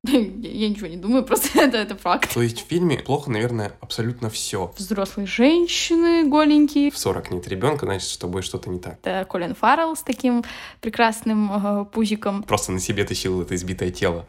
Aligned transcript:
Я 0.04 0.68
ничего 0.68 0.86
не 0.86 0.96
думаю, 0.96 1.24
просто 1.26 1.60
это, 1.60 1.76
это 1.76 1.96
факт. 1.96 2.32
То 2.32 2.42
есть 2.42 2.64
в 2.64 2.68
фильме 2.68 2.98
плохо, 2.98 3.30
наверное, 3.30 3.72
абсолютно 3.80 4.30
все. 4.30 4.72
Взрослые 4.76 5.26
женщины 5.26 6.28
голенькие. 6.28 6.90
В 6.90 6.98
40 6.98 7.30
нет 7.32 7.48
ребенка, 7.48 7.86
значит, 7.86 8.08
с 8.08 8.16
тобой 8.16 8.42
что-то 8.42 8.70
не 8.70 8.78
так. 8.78 8.98
Это 9.02 9.26
Колин 9.28 9.54
Фаррелл 9.54 9.96
с 9.96 10.02
таким 10.02 10.44
прекрасным 10.80 11.50
э, 11.52 11.84
пузиком. 11.86 12.42
Просто 12.42 12.72
на 12.72 12.80
себе 12.80 13.04
тащил 13.04 13.42
это 13.42 13.54
избитое 13.54 13.90
тело. 13.90 14.26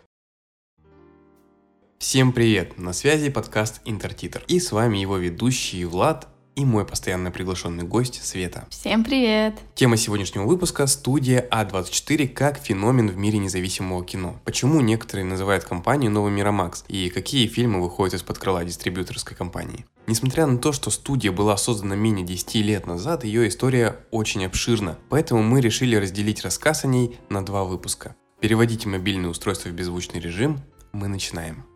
Всем 2.00 2.32
привет! 2.32 2.78
На 2.78 2.94
связи 2.94 3.30
подкаст 3.30 3.82
Интертитр. 3.84 4.42
И 4.48 4.60
с 4.60 4.72
вами 4.72 5.00
его 5.00 5.18
ведущий 5.18 5.84
Влад 5.84 6.30
и 6.60 6.66
мой 6.66 6.86
постоянно 6.86 7.32
приглашенный 7.32 7.84
гость 7.84 8.24
Света. 8.24 8.68
Всем 8.70 9.06
привет! 9.06 9.56
Тема 9.76 9.96
сегодняшнего 9.96 10.44
выпуска– 10.44 10.86
студия 10.88 11.48
А24 11.50 12.28
как 12.28 12.58
феномен 12.58 13.10
в 13.10 13.16
мире 13.16 13.40
независимого 13.40 14.04
кино. 14.04 14.36
Почему 14.44 14.82
некоторые 14.82 15.26
называют 15.26 15.64
компанию 15.64 16.12
новым 16.12 16.34
Миромакс 16.34 16.84
и 16.90 17.10
какие 17.10 17.48
фильмы 17.48 17.82
выходят 17.82 18.16
из-под 18.16 18.40
крыла 18.40 18.66
дистрибьюторской 18.66 19.38
компании. 19.38 19.86
Несмотря 20.06 20.48
на 20.48 20.58
то, 20.58 20.74
что 20.74 20.90
студия 20.90 21.32
была 21.32 21.56
создана 21.56 21.96
менее 21.96 22.26
10 22.26 22.56
лет 22.56 22.88
назад, 22.88 23.24
ее 23.24 23.48
история 23.48 23.96
очень 24.12 24.46
обширна, 24.46 24.98
поэтому 25.08 25.42
мы 25.42 25.62
решили 25.62 25.96
разделить 25.96 26.44
рассказ 26.44 26.84
о 26.84 26.88
ней 26.88 27.18
на 27.30 27.46
два 27.46 27.64
выпуска. 27.64 28.16
Переводите 28.42 28.90
мобильное 28.90 29.30
устройство 29.30 29.70
в 29.70 29.74
беззвучный 29.74 30.20
режим, 30.20 30.60
мы 30.92 31.08
начинаем. 31.08 31.69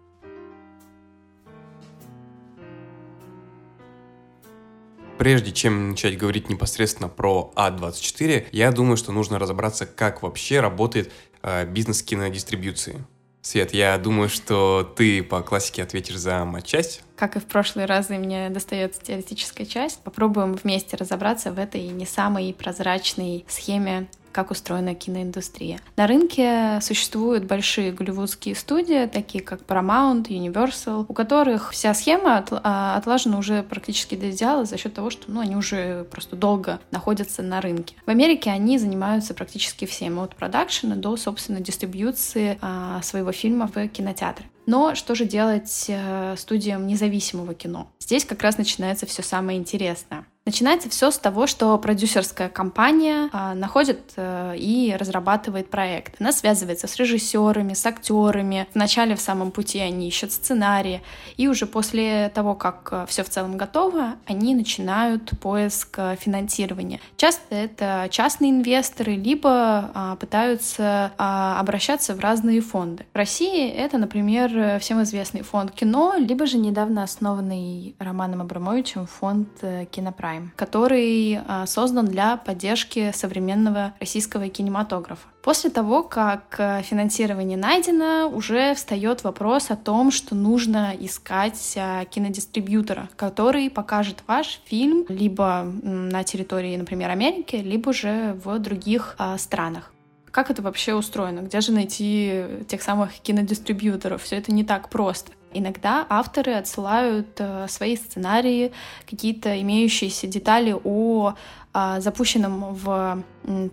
Прежде 5.24 5.54
чем 5.54 5.92
начать 5.92 6.18
говорить 6.18 6.50
непосредственно 6.50 7.08
про 7.08 7.54
А24, 7.56 8.48
я 8.52 8.74
думаю, 8.74 8.98
что 8.98 9.14
нужно 9.14 9.40
разобраться, 9.40 9.86
как 9.86 10.22
вообще 10.22 10.60
работает 10.60 11.14
э, 11.44 11.66
бизнес 11.66 12.04
кинодистрибьюции. 12.04 13.06
Свет, 13.42 13.74
я 13.74 13.98
думаю, 13.98 14.28
что 14.28 14.84
ты 14.98 15.24
по 15.24 15.42
классике 15.42 15.82
ответишь 15.82 16.18
за 16.18 16.44
матчасть. 16.44 17.04
Как 17.16 17.38
и 17.38 17.40
в 17.40 17.46
прошлые 17.46 17.86
разы 17.86 18.18
мне 18.18 18.50
достается 18.50 19.02
теоретическая 19.02 19.66
часть. 19.66 20.02
Попробуем 20.04 20.56
вместе 20.56 20.98
разобраться 20.98 21.54
в 21.54 21.58
этой 21.58 21.88
не 21.88 22.06
самой 22.06 22.54
прозрачной 22.54 23.46
схеме 23.48 24.10
как 24.34 24.52
устроена 24.52 24.96
киноиндустрия. 24.96 25.80
На 25.96 26.08
рынке 26.08 26.80
существуют 26.82 27.46
большие 27.46 27.94
голливудские 27.94 28.56
студии, 28.56 29.06
такие 29.06 29.44
как 29.44 29.62
Paramount, 29.62 30.28
Universal, 30.28 31.06
у 31.08 31.14
которых 31.14 31.72
вся 31.72 31.94
схема 31.94 32.44
а, 32.52 32.98
отлажена 32.98 33.38
уже 33.38 33.64
практически 33.64 34.16
до 34.16 34.32
идеала 34.32 34.66
за 34.66 34.78
счет 34.78 34.94
того, 34.94 35.10
что 35.10 35.32
ну, 35.32 35.40
они 35.40 35.56
уже 35.56 36.04
просто 36.06 36.36
долго 36.36 36.80
находятся 36.92 37.42
на 37.42 37.62
рынке. 37.62 37.96
В 38.06 38.10
Америке 38.10 38.50
они 38.50 38.78
занимаются 38.78 39.34
практически 39.34 39.86
всем, 39.86 40.20
от 40.20 40.36
продакшена 40.36 40.96
до, 40.96 41.16
собственно, 41.16 41.60
дистрибьюции 41.60 42.58
а, 42.62 43.02
своего 43.02 43.32
фильма 43.32 43.70
в 43.74 43.88
кинотеатры. 43.88 44.46
Но 44.66 44.96
что 44.96 45.14
же 45.14 45.26
делать 45.26 45.86
э, 45.90 46.36
студиям 46.38 46.88
независимого 46.88 47.54
кино? 47.54 47.92
Здесь 48.00 48.24
как 48.24 48.42
раз 48.42 48.58
начинается 48.58 49.06
все 49.06 49.22
самое 49.22 49.60
интересное. 49.60 50.26
Начинается 50.46 50.90
все 50.90 51.10
с 51.10 51.18
того, 51.18 51.48
что 51.48 51.78
продюсерская 51.78 52.50
компания 52.50 53.30
а, 53.32 53.54
находит 53.56 54.12
а, 54.18 54.52
и 54.54 54.94
разрабатывает 54.94 55.70
проект. 55.70 56.20
Она 56.20 56.34
связывается 56.34 56.86
с 56.86 56.98
режиссерами, 56.98 57.74
с 57.74 57.86
актерами. 57.86 58.68
Вначале 58.74 59.16
в 59.16 59.22
самом 59.22 59.52
пути 59.52 59.80
они 59.80 60.10
ищут 60.10 60.34
сценарии, 60.34 61.02
и 61.38 61.48
уже 61.48 61.66
после 61.66 62.30
того, 62.36 62.56
как 62.56 62.90
а, 62.92 63.06
все 63.06 63.24
в 63.24 63.30
целом 63.30 63.56
готово, 63.56 64.16
они 64.26 64.54
начинают 64.54 65.32
поиск 65.40 65.98
финансирования. 66.20 67.00
Часто 67.16 67.56
это 67.56 68.08
частные 68.12 68.52
инвесторы, 68.52 69.16
либо 69.16 69.92
а, 69.94 70.18
пытаются 70.18 71.14
а, 71.18 71.58
обращаться 71.58 72.16
в 72.16 72.20
разные 72.20 72.60
фонды. 72.60 73.06
В 73.14 73.16
России 73.16 73.70
это, 73.70 73.98
например, 73.98 74.78
всем 74.82 75.02
известный 75.04 75.42
фонд 75.42 75.72
кино, 75.72 76.16
либо 76.18 76.46
же 76.48 76.58
недавно 76.58 77.04
основанный 77.04 77.96
Романом 77.98 78.42
Абрамовичем 78.42 79.08
фонд 79.08 79.48
э, 79.62 79.86
Кинопрайм. 79.86 80.33
Prime, 80.34 80.50
который 80.56 81.40
а, 81.48 81.66
создан 81.66 82.06
для 82.06 82.38
поддержки 82.38 83.12
современного 83.14 83.94
российского 84.00 84.50
кинематографа. 84.50 85.28
После 85.42 85.70
того, 85.70 86.04
как 86.04 86.56
а, 86.58 86.82
финансирование 86.82 87.58
найдено, 87.58 88.30
уже 88.30 88.74
встает 88.76 89.24
вопрос 89.24 89.72
о 89.72 89.76
том, 89.76 90.12
что 90.12 90.36
нужно 90.36 90.94
искать 91.00 91.76
а, 91.78 92.06
кинодистрибьютора, 92.06 93.10
который 93.16 93.70
покажет 93.70 94.24
ваш 94.28 94.62
фильм 94.66 95.06
либо 95.10 95.64
на 95.64 96.24
территории, 96.24 96.76
например, 96.76 97.10
Америки, 97.10 97.56
либо 97.58 97.94
же 97.94 98.40
в 98.44 98.58
других 98.60 99.18
странах. 99.38 99.92
Как 100.32 100.50
это 100.50 100.64
вообще 100.64 100.96
устроено? 100.96 101.42
Где 101.42 101.62
же 101.62 101.72
найти 101.72 102.46
тех 102.68 102.82
самых 102.82 103.14
кинодистрибьюторов? 103.20 104.24
Все 104.24 104.38
это 104.38 104.52
не 104.52 104.64
так 104.64 104.90
просто. 104.90 105.32
Иногда 105.54 106.06
авторы 106.10 106.54
отсылают 106.54 107.36
э, 107.40 107.68
свои 107.68 107.96
сценарии, 107.96 108.72
какие-то 109.10 109.60
имеющиеся 109.62 110.28
детали 110.28 110.76
о 110.84 111.36
запущенном 111.74 112.74
в 112.74 113.24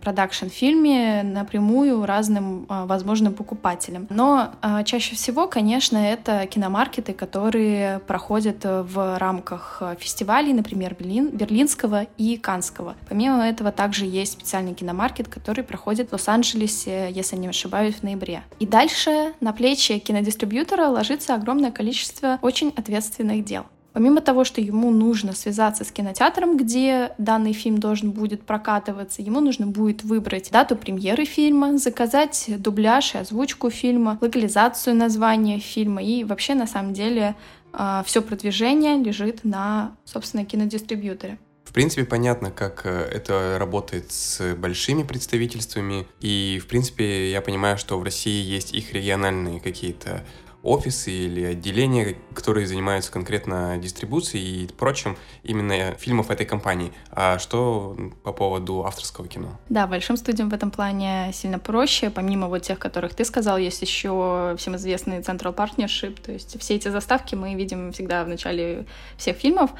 продакшн-фильме 0.03 1.22
напрямую 1.22 2.05
разным 2.05 2.66
а, 2.69 2.87
возможным 2.87 3.34
покупателям. 3.34 4.06
Но 4.11 4.53
а, 4.62 4.83
чаще 4.83 5.15
всего, 5.15 5.47
конечно, 5.47 5.97
это 5.97 6.47
киномаркеты, 6.47 7.12
которые 7.12 8.00
проходят 8.00 8.65
в 8.65 9.19
рамках 9.19 9.83
фестивалей, 9.99 10.53
например, 10.53 10.97
Берлин, 10.99 11.28
Берлинского 11.28 12.06
и 12.16 12.37
Канского. 12.37 12.97
Помимо 13.09 13.47
этого, 13.47 13.71
также 13.71 14.06
есть 14.06 14.32
специальный 14.32 14.75
киномаркет, 14.75 15.28
который 15.28 15.62
проходит 15.62 16.11
в 16.11 16.12
Лос-Анджелесе, 16.15 17.11
если 17.12 17.37
не 17.37 17.49
ошибаюсь, 17.49 17.97
в 17.97 18.03
ноябре. 18.03 18.43
И 18.59 18.67
дальше 18.67 19.34
на 19.41 19.53
плечи 19.53 19.99
кинодистрибьютора 19.99 20.88
ложится 20.88 21.34
огромное 21.34 21.71
количество 21.71 22.38
очень 22.43 22.72
ответственных 22.77 23.44
дел. 23.44 23.67
Помимо 23.92 24.20
того, 24.20 24.44
что 24.44 24.60
ему 24.60 24.90
нужно 24.90 25.32
связаться 25.32 25.84
с 25.84 25.90
кинотеатром, 25.90 26.56
где 26.56 27.12
данный 27.18 27.52
фильм 27.52 27.78
должен 27.78 28.12
будет 28.12 28.42
прокатываться, 28.42 29.20
ему 29.20 29.40
нужно 29.40 29.66
будет 29.66 30.04
выбрать 30.04 30.50
дату 30.50 30.76
премьеры 30.76 31.24
фильма, 31.24 31.76
заказать 31.78 32.46
дубляж 32.58 33.14
и 33.14 33.18
озвучку 33.18 33.70
фильма, 33.70 34.18
локализацию 34.20 34.94
названия 34.94 35.58
фильма 35.58 36.02
и 36.02 36.22
вообще 36.22 36.54
на 36.54 36.66
самом 36.66 36.92
деле 36.92 37.34
а, 37.72 38.02
все 38.06 38.22
продвижение 38.22 38.96
лежит 38.98 39.44
на, 39.44 39.96
собственно, 40.04 40.44
кинодистрибьюторе. 40.44 41.38
В 41.64 41.72
принципе, 41.72 42.04
понятно, 42.04 42.50
как 42.50 42.82
э, 42.84 42.90
это 42.90 43.56
работает 43.56 44.10
с 44.10 44.56
большими 44.56 45.04
представительствами. 45.04 46.08
И, 46.20 46.60
в 46.60 46.66
принципе, 46.66 47.30
я 47.30 47.40
понимаю, 47.40 47.78
что 47.78 47.96
в 47.96 48.02
России 48.02 48.42
есть 48.42 48.74
их 48.74 48.92
региональные 48.92 49.60
какие-то 49.60 50.24
офисы 50.62 51.10
или 51.10 51.44
отделения, 51.44 52.16
которые 52.34 52.66
занимаются 52.66 53.10
конкретно 53.10 53.78
дистрибуцией 53.78 54.65
и 54.65 54.66
прочим 54.72 55.16
именно 55.43 55.93
фильмов 55.98 56.31
этой 56.31 56.47
компании. 56.47 56.93
А 57.10 57.38
что 57.38 57.97
по 58.22 58.32
поводу 58.32 58.84
авторского 58.84 59.26
кино? 59.26 59.59
Да, 59.69 59.87
большим 59.87 60.16
студиям 60.16 60.50
в 60.50 60.54
этом 60.54 60.70
плане 60.70 61.31
сильно 61.32 61.59
проще. 61.59 62.10
Помимо 62.10 62.49
вот 62.49 62.62
тех, 62.62 62.78
которых 62.78 63.15
ты 63.15 63.25
сказал, 63.25 63.56
есть 63.59 63.81
еще 63.82 64.54
всем 64.59 64.76
известный 64.76 65.19
Central 65.20 65.54
Partnership, 65.54 66.20
то 66.20 66.32
есть 66.32 66.60
все 66.60 66.75
эти 66.75 66.88
заставки 66.88 67.34
мы 67.34 67.54
видим 67.54 67.93
всегда 67.93 68.25
в 68.25 68.28
начале 68.28 68.87
всех 69.16 69.37
фильмов. 69.37 69.70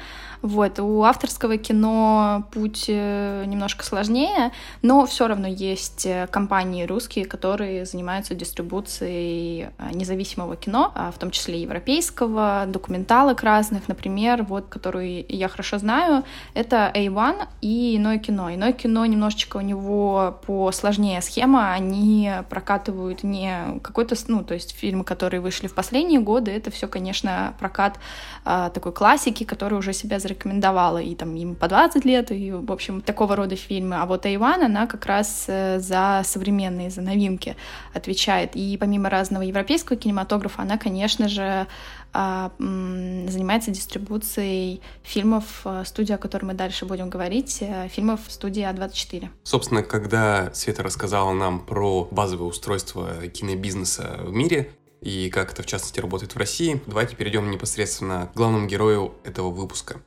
Вот. 0.41 0.79
У 0.79 1.03
авторского 1.03 1.57
кино 1.57 2.47
путь 2.51 2.85
э, 2.87 3.43
немножко 3.45 3.85
сложнее, 3.85 4.51
но 4.81 5.05
все 5.05 5.27
равно 5.27 5.47
есть 5.47 6.05
э, 6.05 6.27
компании 6.27 6.85
русские, 6.85 7.25
которые 7.25 7.85
занимаются 7.85 8.33
дистрибуцией 8.33 9.67
э, 9.77 9.89
независимого 9.93 10.55
кино, 10.55 10.70
а, 10.77 11.11
в 11.11 11.17
том 11.17 11.31
числе 11.31 11.61
европейского, 11.61 12.65
документалок 12.67 13.43
разных, 13.43 13.87
например, 13.87 14.43
вот, 14.43 14.65
которую 14.67 15.25
я 15.27 15.47
хорошо 15.47 15.77
знаю, 15.77 16.23
это 16.53 16.91
A1 16.93 17.47
и 17.61 17.97
иное 17.97 18.19
кино. 18.19 18.53
Иное 18.53 18.73
кино 18.73 19.05
немножечко 19.05 19.57
у 19.57 19.61
него 19.61 20.39
посложнее 20.45 21.21
схема, 21.21 21.73
они 21.73 22.31
прокатывают 22.49 23.23
не 23.23 23.79
какой-то, 23.81 24.15
ну, 24.27 24.43
то 24.43 24.53
есть 24.53 24.75
фильмы, 24.75 25.03
которые 25.03 25.41
вышли 25.41 25.67
в 25.67 25.73
последние 25.73 26.19
годы, 26.19 26.51
это 26.51 26.71
все, 26.71 26.87
конечно, 26.87 27.53
прокат 27.59 27.99
а, 28.43 28.69
такой 28.69 28.91
классики, 28.91 29.43
который 29.43 29.77
уже 29.77 29.93
себя 29.93 30.19
зарекомендовала, 30.19 30.97
и 30.97 31.15
там 31.15 31.35
им 31.35 31.55
по 31.55 31.67
20 31.67 32.05
лет, 32.05 32.31
и, 32.31 32.51
в 32.51 32.71
общем, 32.71 33.01
такого 33.01 33.35
рода 33.35 33.55
фильмы. 33.55 33.97
А 33.97 34.05
вот 34.05 34.25
Айван, 34.25 34.63
она 34.63 34.87
как 34.87 35.05
раз 35.05 35.45
э, 35.47 35.79
за 35.79 36.21
современные, 36.23 36.89
за 36.89 37.01
новинки 37.01 37.55
отвечает. 37.93 38.55
И 38.55 38.77
помимо 38.77 39.09
разного 39.09 39.43
европейского 39.43 39.97
кинематографа, 39.97 40.60
она, 40.61 40.77
конечно 40.77 41.27
же, 41.27 41.67
а, 42.13 42.51
занимается 42.59 43.71
дистрибуцией 43.71 44.81
фильмов 45.01 45.61
э, 45.63 45.83
студии, 45.85 46.13
о 46.13 46.17
которой 46.17 46.45
мы 46.45 46.53
дальше 46.53 46.85
будем 46.85 47.09
говорить, 47.09 47.59
э, 47.61 47.87
фильмов 47.87 48.19
студии 48.27 48.63
А24. 48.63 49.29
Собственно, 49.43 49.81
когда 49.81 50.53
Света 50.53 50.83
рассказала 50.83 51.31
нам 51.31 51.61
про 51.61 52.07
базовое 52.11 52.49
устройство 52.49 53.27
кинобизнеса 53.29 54.19
в 54.23 54.33
мире, 54.33 54.71
и 54.99 55.29
как 55.29 55.53
это 55.53 55.63
в 55.63 55.65
частности 55.65 55.99
работает 56.01 56.35
в 56.35 56.37
России, 56.37 56.81
давайте 56.85 57.15
перейдем 57.15 57.49
непосредственно 57.49 58.29
к 58.33 58.35
главному 58.35 58.67
герою 58.67 59.15
этого 59.23 59.49
выпуска. 59.49 60.01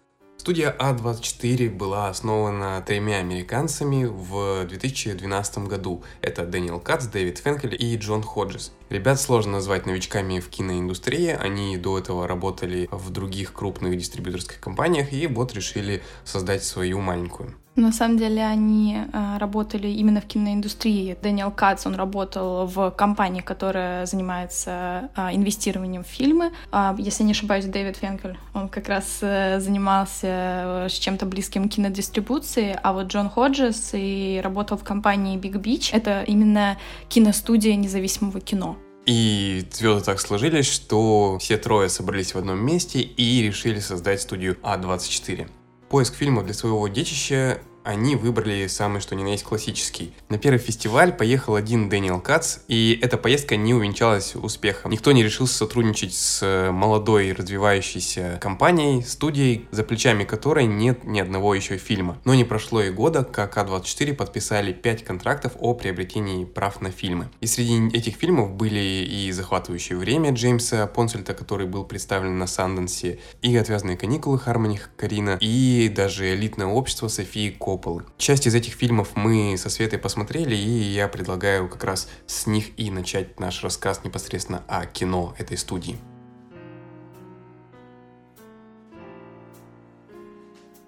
Студия 0.44 0.76
А24 0.78 1.70
была 1.70 2.10
основана 2.10 2.84
тремя 2.86 3.16
американцами 3.16 4.04
в 4.04 4.66
2012 4.66 5.58
году. 5.60 6.04
Это 6.20 6.44
Дэниел 6.44 6.80
Кац, 6.80 7.06
Дэвид 7.06 7.38
Фенкель 7.38 7.74
и 7.82 7.96
Джон 7.96 8.22
Ходжес. 8.22 8.70
Ребят 8.90 9.18
сложно 9.18 9.52
назвать 9.52 9.86
новичками 9.86 10.40
в 10.40 10.50
киноиндустрии, 10.50 11.28
они 11.28 11.78
до 11.78 11.98
этого 11.98 12.28
работали 12.28 12.90
в 12.92 13.08
других 13.08 13.54
крупных 13.54 13.96
дистрибьюторских 13.96 14.60
компаниях 14.60 15.14
и 15.14 15.26
вот 15.26 15.54
решили 15.54 16.02
создать 16.24 16.62
свою 16.62 17.00
маленькую. 17.00 17.54
На 17.76 17.90
самом 17.90 18.18
деле 18.18 18.44
они 18.44 18.96
э, 18.96 19.38
работали 19.38 19.88
именно 19.88 20.20
в 20.20 20.26
киноиндустрии. 20.26 21.16
Дэниел 21.20 21.50
Кац, 21.50 21.86
он 21.86 21.96
работал 21.96 22.66
в 22.66 22.92
компании, 22.92 23.40
которая 23.40 24.06
занимается 24.06 25.10
э, 25.16 25.34
инвестированием 25.34 26.04
в 26.04 26.06
фильмы. 26.06 26.52
Э, 26.70 26.94
если 26.98 27.24
не 27.24 27.32
ошибаюсь, 27.32 27.64
Дэвид 27.64 27.96
Фенкель, 27.96 28.38
он 28.52 28.68
как 28.68 28.88
раз 28.88 29.18
э, 29.22 29.58
занимался 29.58 30.86
с 30.88 30.92
чем-то 30.92 31.26
близким 31.26 31.68
к 31.68 31.72
кинодистрибуции, 31.72 32.78
а 32.80 32.92
вот 32.92 33.06
Джон 33.06 33.28
Ходжес 33.28 33.90
и 33.92 34.40
работал 34.42 34.78
в 34.78 34.84
компании 34.84 35.36
Big 35.36 35.60
Beach. 35.60 35.90
Это 35.92 36.22
именно 36.22 36.78
киностудия 37.08 37.74
независимого 37.74 38.40
кино. 38.40 38.76
И 39.06 39.66
звезды 39.72 40.04
так 40.04 40.20
сложились, 40.20 40.70
что 40.70 41.38
все 41.40 41.58
трое 41.58 41.88
собрались 41.88 42.34
в 42.34 42.38
одном 42.38 42.64
месте 42.64 43.00
и 43.00 43.42
решили 43.42 43.80
создать 43.80 44.20
студию 44.20 44.56
А24 44.62 45.48
поиск 45.94 46.16
фильмов 46.16 46.44
для 46.44 46.54
своего 46.54 46.88
детища 46.88 47.60
они 47.84 48.16
выбрали 48.16 48.66
самый 48.66 49.00
что 49.00 49.14
ни 49.14 49.22
на 49.22 49.28
есть 49.28 49.44
классический. 49.44 50.12
На 50.28 50.38
первый 50.38 50.58
фестиваль 50.58 51.12
поехал 51.12 51.54
один 51.54 51.88
Дэниел 51.88 52.20
Кац, 52.20 52.58
и 52.66 52.98
эта 53.02 53.16
поездка 53.16 53.56
не 53.56 53.74
увенчалась 53.74 54.34
успехом. 54.34 54.90
Никто 54.90 55.12
не 55.12 55.22
решился 55.22 55.54
сотрудничать 55.54 56.14
с 56.14 56.70
молодой 56.72 57.32
развивающейся 57.32 58.38
компанией, 58.40 59.02
студией, 59.02 59.68
за 59.70 59.84
плечами 59.84 60.24
которой 60.24 60.66
нет 60.66 61.04
ни 61.04 61.20
одного 61.20 61.54
еще 61.54 61.76
фильма. 61.76 62.18
Но 62.24 62.34
не 62.34 62.44
прошло 62.44 62.82
и 62.82 62.90
года, 62.90 63.22
как 63.24 63.56
А24 63.58 64.14
подписали 64.14 64.72
5 64.72 65.04
контрактов 65.04 65.52
о 65.58 65.74
приобретении 65.74 66.44
прав 66.44 66.80
на 66.80 66.90
фильмы. 66.90 67.28
И 67.40 67.46
среди 67.46 67.88
этих 67.96 68.16
фильмов 68.16 68.52
были 68.52 68.80
и 68.80 69.30
«Захватывающее 69.32 69.98
время» 69.98 70.32
Джеймса 70.32 70.86
Понсельта, 70.86 71.34
который 71.34 71.66
был 71.66 71.84
представлен 71.84 72.38
на 72.38 72.46
Санденсе, 72.46 73.18
и 73.42 73.54
«Отвязные 73.56 73.96
каникулы» 73.96 74.38
Хармони 74.38 74.80
Карина, 74.96 75.36
и 75.40 75.92
даже 75.94 76.34
«Элитное 76.34 76.66
общество» 76.66 77.08
Софии 77.08 77.50
Ко 77.50 77.73
Копполы. 77.74 78.04
Часть 78.18 78.46
из 78.46 78.54
этих 78.54 78.74
фильмов 78.74 79.16
мы 79.16 79.56
со 79.58 79.68
Светой 79.68 79.98
посмотрели, 79.98 80.54
и 80.54 80.68
я 80.68 81.08
предлагаю 81.08 81.68
как 81.68 81.82
раз 81.82 82.08
с 82.24 82.46
них 82.46 82.66
и 82.78 82.88
начать 82.88 83.40
наш 83.40 83.64
рассказ 83.64 84.02
непосредственно 84.04 84.62
о 84.68 84.86
кино 84.86 85.34
этой 85.38 85.58
студии. 85.58 85.98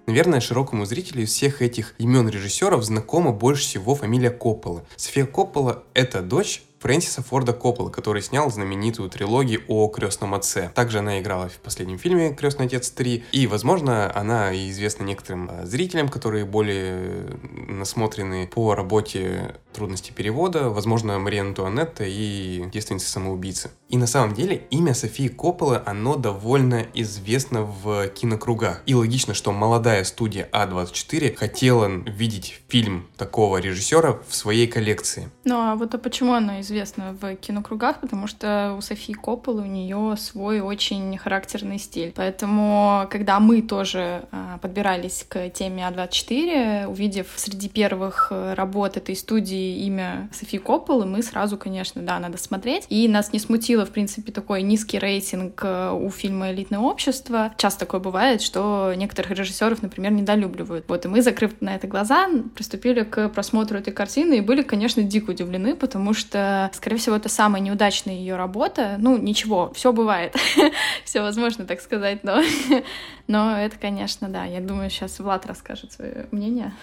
Наверное, 0.05 0.39
широкому 0.39 0.85
зрителю 0.85 1.23
из 1.23 1.33
всех 1.33 1.61
этих 1.61 1.93
имен 1.97 2.29
режиссеров 2.29 2.81
знакома 2.85 3.33
больше 3.33 3.63
всего 3.63 3.93
фамилия 3.93 4.29
Коппола. 4.29 4.85
София 4.95 5.25
Коппола— 5.25 5.83
это 5.93 6.21
дочь 6.21 6.63
Фрэнсиса 6.79 7.23
Форда 7.23 7.53
Коппола, 7.53 7.89
который 7.89 8.21
снял 8.21 8.49
знаменитую 8.51 9.09
трилогию 9.09 9.61
о 9.67 9.87
крестном 9.87 10.33
отце. 10.35 10.71
Также 10.75 10.99
она 10.99 11.19
играла 11.19 11.49
в 11.49 11.57
последнем 11.57 11.97
фильме 11.97 12.33
«Крестный 12.33 12.67
отец 12.67 12.93
3», 12.95 13.23
и, 13.31 13.47
возможно, 13.47 14.11
она 14.15 14.55
известна 14.69 15.03
некоторым 15.03 15.49
э, 15.49 15.65
зрителям, 15.65 16.09
которые 16.09 16.45
более 16.45 17.37
насмотрены 17.67 18.47
по 18.47 18.75
работе 18.75 19.55
трудности 19.73 20.11
перевода, 20.11 20.69
возможно, 20.69 21.19
Мария 21.19 21.41
Антуанетта 21.41 22.03
и 22.05 22.65
девственница 22.71 23.09
самоубийцы. 23.09 23.71
И 23.89 23.97
на 23.97 24.07
самом 24.07 24.33
деле 24.33 24.63
имя 24.69 24.93
Софии 24.93 25.27
Копполы, 25.27 25.81
оно 25.85 26.15
довольно 26.15 26.85
известно 26.93 27.63
в 27.63 28.07
кинокругах. 28.07 28.81
И 28.85 28.95
логично, 28.95 29.33
что 29.33 29.51
молодая 29.51 30.03
студия 30.03 30.49
А24 30.51 31.35
хотела 31.35 31.87
видеть 31.87 32.61
фильм 32.67 33.07
такого 33.17 33.57
режиссера 33.57 34.19
в 34.27 34.35
своей 34.35 34.67
коллекции. 34.67 35.29
Ну 35.43 35.57
а 35.57 35.75
вот 35.75 35.93
а 35.93 35.97
почему 35.97 36.33
оно 36.33 36.59
известно 36.59 36.66
в 36.69 37.35
кинокругах? 37.35 37.99
Потому 38.01 38.27
что 38.27 38.75
у 38.77 38.81
Софии 38.81 39.13
Копполы 39.13 39.63
у 39.63 39.65
нее 39.65 40.15
свой 40.17 40.59
очень 40.59 41.17
характерный 41.17 41.79
стиль. 41.79 42.13
Поэтому, 42.15 43.07
когда 43.09 43.39
мы 43.39 43.61
тоже 43.61 44.25
а, 44.31 44.57
подбирались 44.59 45.25
к 45.27 45.49
теме 45.49 45.83
А24, 45.83 46.87
увидев 46.87 47.27
среди 47.35 47.69
первых 47.69 48.27
э, 48.31 48.53
работ 48.53 48.97
этой 48.97 49.15
студии 49.15 49.85
имя 49.85 50.29
Софии 50.33 50.57
Копполы, 50.57 51.05
мы 51.05 51.21
сразу, 51.21 51.57
конечно, 51.57 52.01
да, 52.01 52.19
надо 52.19 52.37
смотреть. 52.37 52.85
И 52.89 53.07
нас 53.07 53.33
не 53.33 53.39
смутило, 53.39 53.85
в 53.85 53.91
принципе, 53.91 54.31
такой 54.31 54.61
низкий 54.61 54.99
рейтинг 54.99 55.61
э, 55.63 55.91
у 55.91 56.09
фильма 56.09 56.51
«Элитное 56.51 56.79
общество». 56.79 57.53
Часто 57.57 57.81
такое 57.81 57.99
бывает, 57.99 58.41
что 58.41 58.93
некоторых 58.95 59.31
режиссеров, 59.31 59.81
например, 59.81 60.11
недолюбливают. 60.11 60.85
Вот, 60.87 61.05
и 61.05 61.07
мы, 61.07 61.21
закрыв 61.21 61.53
на 61.61 61.75
это 61.75 61.87
глаза, 61.87 62.27
приступили 62.55 63.03
к 63.03 63.29
просмотру 63.29 63.77
этой 63.77 63.93
картины 63.93 64.37
и 64.37 64.41
были, 64.41 64.61
конечно, 64.61 65.03
дико 65.03 65.31
удивлены, 65.31 65.75
потому 65.75 66.13
что, 66.13 66.56
скорее 66.73 66.97
всего, 66.97 67.15
это 67.15 67.29
самая 67.29 67.61
неудачная 67.61 68.15
ее 68.15 68.35
работа. 68.35 68.95
Ну, 68.99 69.17
ничего, 69.17 69.71
все 69.73 69.91
бывает. 69.91 70.35
все 71.03 71.21
возможно, 71.21 71.65
так 71.65 71.81
сказать, 71.81 72.23
но... 72.23 72.41
но 73.27 73.57
это, 73.57 73.77
конечно, 73.77 74.29
да. 74.29 74.45
Я 74.45 74.61
думаю, 74.61 74.89
сейчас 74.89 75.19
Влад 75.19 75.45
расскажет 75.45 75.91
свое 75.91 76.27
мнение. 76.31 76.73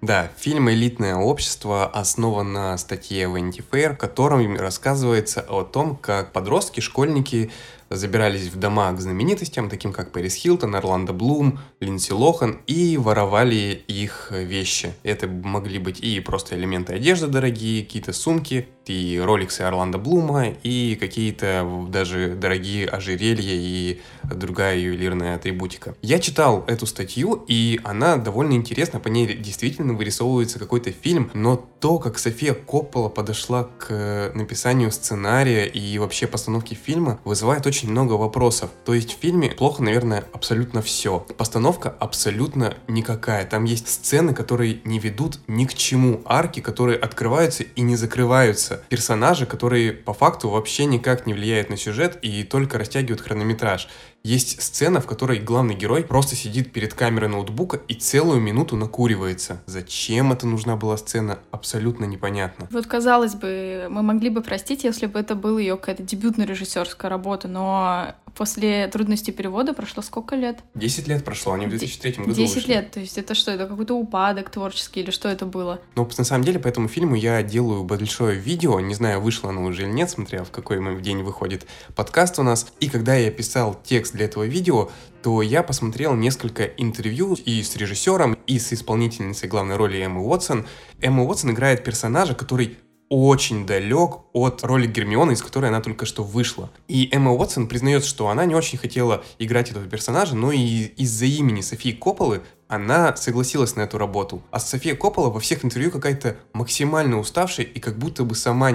Да, 0.00 0.30
фильм 0.38 0.70
«Элитное 0.70 1.14
общество» 1.14 1.86
основан 1.86 2.52
на 2.52 2.78
статье 2.78 3.24
Vanity 3.24 3.62
Fair, 3.70 3.94
в 3.94 3.98
котором 3.98 4.56
рассказывается 4.56 5.44
о 5.46 5.62
том, 5.62 5.94
как 5.94 6.32
подростки, 6.32 6.80
школьники 6.80 7.50
забирались 7.90 8.46
в 8.46 8.58
дома 8.58 8.92
к 8.92 9.00
знаменитостям, 9.00 9.68
таким 9.68 9.92
как 9.92 10.12
Пэрис 10.12 10.36
Хилтон, 10.36 10.74
Орландо 10.74 11.12
Блум, 11.12 11.58
Линдси 11.80 12.12
Лохан, 12.12 12.60
и 12.66 12.96
воровали 12.96 13.82
их 13.88 14.30
вещи. 14.30 14.94
Это 15.02 15.26
могли 15.26 15.78
быть 15.78 16.00
и 16.00 16.20
просто 16.20 16.56
элементы 16.56 16.94
одежды 16.94 17.26
дорогие, 17.26 17.84
какие-то 17.84 18.12
сумки, 18.12 18.68
и 18.86 19.20
роликсы 19.22 19.62
Орландо 19.62 19.98
Блума, 19.98 20.48
и 20.48 20.96
какие-то 20.98 21.86
даже 21.88 22.34
дорогие 22.34 22.86
ожерелья 22.86 23.54
и 23.54 24.00
другая 24.24 24.78
ювелирная 24.78 25.36
атрибутика. 25.36 25.94
Я 26.02 26.18
читал 26.18 26.64
эту 26.66 26.86
статью, 26.86 27.44
и 27.46 27.80
она 27.84 28.16
довольно 28.16 28.54
интересна, 28.54 29.00
по 29.00 29.08
ней 29.08 29.34
действительно 29.36 29.94
вырисовывается 29.94 30.58
какой-то 30.58 30.92
фильм, 30.92 31.30
но 31.34 31.56
то, 31.80 31.98
как 31.98 32.18
София 32.18 32.54
Коппола 32.54 33.08
подошла 33.08 33.64
к 33.78 34.32
написанию 34.34 34.92
сценария 34.92 35.66
и 35.66 35.98
вообще 35.98 36.26
постановке 36.26 36.74
фильма, 36.74 37.20
вызывает 37.24 37.66
очень 37.66 37.90
много 37.90 38.14
вопросов. 38.14 38.70
То 38.84 38.94
есть 38.94 39.16
в 39.16 39.20
фильме 39.20 39.50
плохо, 39.50 39.82
наверное, 39.82 40.24
абсолютно 40.32 40.82
все. 40.82 41.20
Постановка 41.38 41.94
абсолютно 41.98 42.74
никакая. 42.86 43.44
Там 43.46 43.64
есть 43.64 43.88
сцены, 43.88 44.34
которые 44.34 44.80
не 44.84 44.98
ведут 44.98 45.38
ни 45.46 45.64
к 45.64 45.74
чему. 45.74 46.20
Арки, 46.24 46.60
которые 46.60 46.98
открываются 46.98 47.62
и 47.62 47.80
не 47.80 47.96
закрываются. 47.96 48.69
Персонажи, 48.88 49.46
которые 49.46 49.92
по 49.92 50.12
факту 50.12 50.48
вообще 50.48 50.84
никак 50.84 51.26
не 51.26 51.34
влияют 51.34 51.70
на 51.70 51.76
сюжет 51.76 52.18
и 52.22 52.44
только 52.44 52.78
растягивают 52.78 53.20
хронометраж. 53.20 53.88
Есть 54.22 54.60
сцена, 54.62 55.00
в 55.00 55.06
которой 55.06 55.38
главный 55.38 55.74
герой 55.74 56.04
просто 56.04 56.36
сидит 56.36 56.72
перед 56.72 56.92
камерой 56.92 57.28
ноутбука 57.30 57.80
и 57.88 57.94
целую 57.94 58.40
минуту 58.40 58.76
накуривается. 58.76 59.62
Зачем 59.66 60.32
это 60.32 60.46
нужна 60.46 60.76
была 60.76 60.96
сцена, 60.98 61.38
абсолютно 61.50 62.04
непонятно. 62.04 62.68
Вот 62.70 62.86
казалось 62.86 63.34
бы, 63.34 63.86
мы 63.88 64.02
могли 64.02 64.28
бы 64.28 64.42
простить, 64.42 64.84
если 64.84 65.06
бы 65.06 65.18
это 65.18 65.34
была 65.34 65.58
ее 65.58 65.76
какая-то 65.76 66.02
дебютная 66.02 66.46
режиссерская 66.46 67.10
работа, 67.10 67.48
но 67.48 68.14
после 68.36 68.88
трудностей 68.88 69.32
перевода 69.32 69.72
прошло 69.72 70.02
сколько 70.02 70.36
лет? 70.36 70.58
Десять 70.74 71.08
лет 71.08 71.24
прошло, 71.24 71.52
они 71.54 71.66
в 71.66 71.70
2003 71.70 72.12
году 72.12 72.32
Десять 72.32 72.56
вышли. 72.56 72.70
лет, 72.70 72.90
то 72.90 73.00
есть 73.00 73.18
это 73.18 73.34
что, 73.34 73.50
это 73.50 73.66
какой-то 73.66 73.94
упадок 73.94 74.50
творческий 74.50 75.00
или 75.00 75.10
что 75.10 75.28
это 75.28 75.46
было? 75.46 75.80
Ну, 75.96 76.08
на 76.16 76.24
самом 76.24 76.44
деле, 76.44 76.58
по 76.58 76.68
этому 76.68 76.88
фильму 76.88 77.14
я 77.14 77.42
делаю 77.42 77.84
большое 77.84 78.38
видео, 78.38 78.78
не 78.80 78.94
знаю, 78.94 79.20
вышло 79.20 79.50
оно 79.50 79.64
уже 79.64 79.82
или 79.82 79.90
нет, 79.90 80.10
смотря 80.10 80.44
в 80.44 80.50
какой 80.50 81.00
день 81.00 81.22
выходит 81.22 81.66
подкаст 81.94 82.38
у 82.38 82.42
нас. 82.42 82.66
И 82.80 82.88
когда 82.88 83.14
я 83.14 83.30
писал 83.30 83.78
текст 83.82 84.09
для 84.12 84.26
этого 84.26 84.44
видео, 84.44 84.90
то 85.22 85.42
я 85.42 85.62
посмотрел 85.62 86.14
несколько 86.14 86.64
интервью 86.64 87.34
и 87.34 87.62
с 87.62 87.76
режиссером, 87.76 88.38
и 88.46 88.58
с 88.58 88.72
исполнительницей 88.72 89.48
главной 89.48 89.76
роли 89.76 90.02
Эммы 90.02 90.22
Уотсон. 90.22 90.66
Эмма 91.00 91.24
Уотсон 91.24 91.52
играет 91.52 91.84
персонажа, 91.84 92.34
который 92.34 92.78
очень 93.10 93.66
далек 93.66 94.20
от 94.32 94.62
роли 94.62 94.86
Гермионы, 94.86 95.32
из 95.32 95.42
которой 95.42 95.66
она 95.66 95.80
только 95.80 96.06
что 96.06 96.22
вышла. 96.22 96.70
И 96.86 97.08
Эмма 97.12 97.32
Уотсон 97.32 97.66
признается, 97.66 98.08
что 98.08 98.28
она 98.28 98.46
не 98.46 98.54
очень 98.54 98.78
хотела 98.78 99.24
играть 99.40 99.70
этого 99.70 99.86
персонажа, 99.86 100.36
но 100.36 100.52
и 100.52 100.84
из-за 100.96 101.26
имени 101.26 101.60
Софии 101.60 101.90
Копполы 101.90 102.42
она 102.68 103.16
согласилась 103.16 103.74
на 103.74 103.80
эту 103.80 103.98
работу. 103.98 104.42
А 104.52 104.60
София 104.60 104.94
Коппола 104.94 105.28
во 105.28 105.40
всех 105.40 105.64
интервью 105.64 105.90
какая-то 105.90 106.36
максимально 106.52 107.18
уставшая 107.18 107.66
и 107.66 107.80
как 107.80 107.98
будто 107.98 108.22
бы 108.22 108.36
сама 108.36 108.70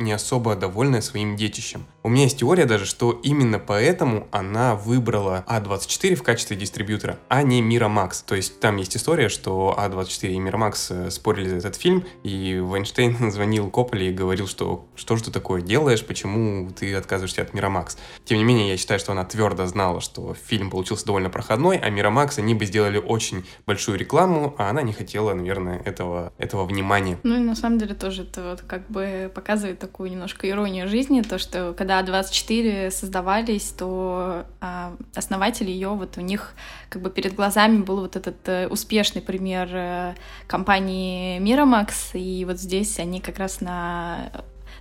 не 0.00 0.12
особо 0.12 0.56
довольная 0.56 1.00
своим 1.00 1.36
детищем. 1.36 1.86
У 2.02 2.08
меня 2.08 2.24
есть 2.24 2.38
теория 2.38 2.64
даже, 2.64 2.86
что 2.86 3.12
именно 3.22 3.58
поэтому 3.58 4.26
она 4.30 4.74
выбрала 4.74 5.44
А24 5.46 6.14
в 6.14 6.22
качестве 6.22 6.56
дистрибьютора, 6.56 7.18
а 7.28 7.42
не 7.42 7.62
Miramax. 7.62 8.24
То 8.26 8.34
есть 8.34 8.58
там 8.58 8.76
есть 8.78 8.96
история, 8.96 9.28
что 9.28 9.76
А24 9.78 10.32
и 10.32 10.38
Miramax 10.38 11.06
э, 11.06 11.10
спорили 11.10 11.48
за 11.48 11.56
этот 11.56 11.76
фильм, 11.76 12.04
и 12.22 12.58
Вайнштейн 12.58 13.30
звонил 13.30 13.70
Копполи 13.70 14.08
и 14.08 14.12
говорил, 14.12 14.46
что 14.46 14.86
что 14.96 15.16
же 15.16 15.24
ты 15.24 15.30
такое 15.30 15.60
делаешь, 15.60 16.04
почему 16.04 16.70
ты 16.70 16.94
отказываешься 16.94 17.42
от 17.42 17.50
Miramax. 17.50 17.98
Тем 18.24 18.38
не 18.38 18.44
менее, 18.44 18.70
я 18.70 18.76
считаю, 18.78 18.98
что 18.98 19.12
она 19.12 19.24
твердо 19.24 19.66
знала, 19.66 20.00
что 20.00 20.34
фильм 20.34 20.70
получился 20.70 21.04
довольно 21.04 21.28
проходной, 21.28 21.76
а 21.76 21.90
Miramax 21.90 22.38
они 22.38 22.54
бы 22.54 22.64
сделали 22.64 22.98
очень 22.98 23.44
большую 23.66 23.98
рекламу, 23.98 24.54
а 24.56 24.70
она 24.70 24.82
не 24.82 24.92
хотела, 24.92 25.34
наверное, 25.34 25.80
этого, 25.84 26.32
этого 26.38 26.64
внимания. 26.64 27.18
Ну 27.22 27.36
и 27.36 27.40
на 27.40 27.54
самом 27.54 27.78
деле 27.78 27.94
тоже 27.94 28.22
это 28.22 28.42
вот 28.50 28.62
как 28.62 28.88
бы 28.88 29.30
показывает 29.34 29.78
такую 29.90 30.10
немножко 30.10 30.48
иронию 30.48 30.88
жизни, 30.88 31.20
то, 31.20 31.38
что 31.38 31.74
когда 31.76 31.90
когда 31.90 32.02
24 32.02 32.92
создавались, 32.92 33.74
то 33.76 34.44
а, 34.60 34.94
основатели 35.16 35.70
ее, 35.70 35.88
вот 35.88 36.18
у 36.18 36.20
них 36.20 36.54
как 36.88 37.02
бы 37.02 37.10
перед 37.10 37.34
глазами 37.34 37.82
был 37.82 38.00
вот 38.02 38.14
этот 38.14 38.36
э, 38.48 38.68
успешный 38.68 39.20
пример 39.20 39.68
э, 39.72 40.14
компании 40.46 41.40
Miramax, 41.40 42.12
и 42.14 42.44
вот 42.44 42.58
здесь 42.60 43.00
они 43.00 43.20
как 43.20 43.38
раз 43.38 43.60
на, 43.60 44.30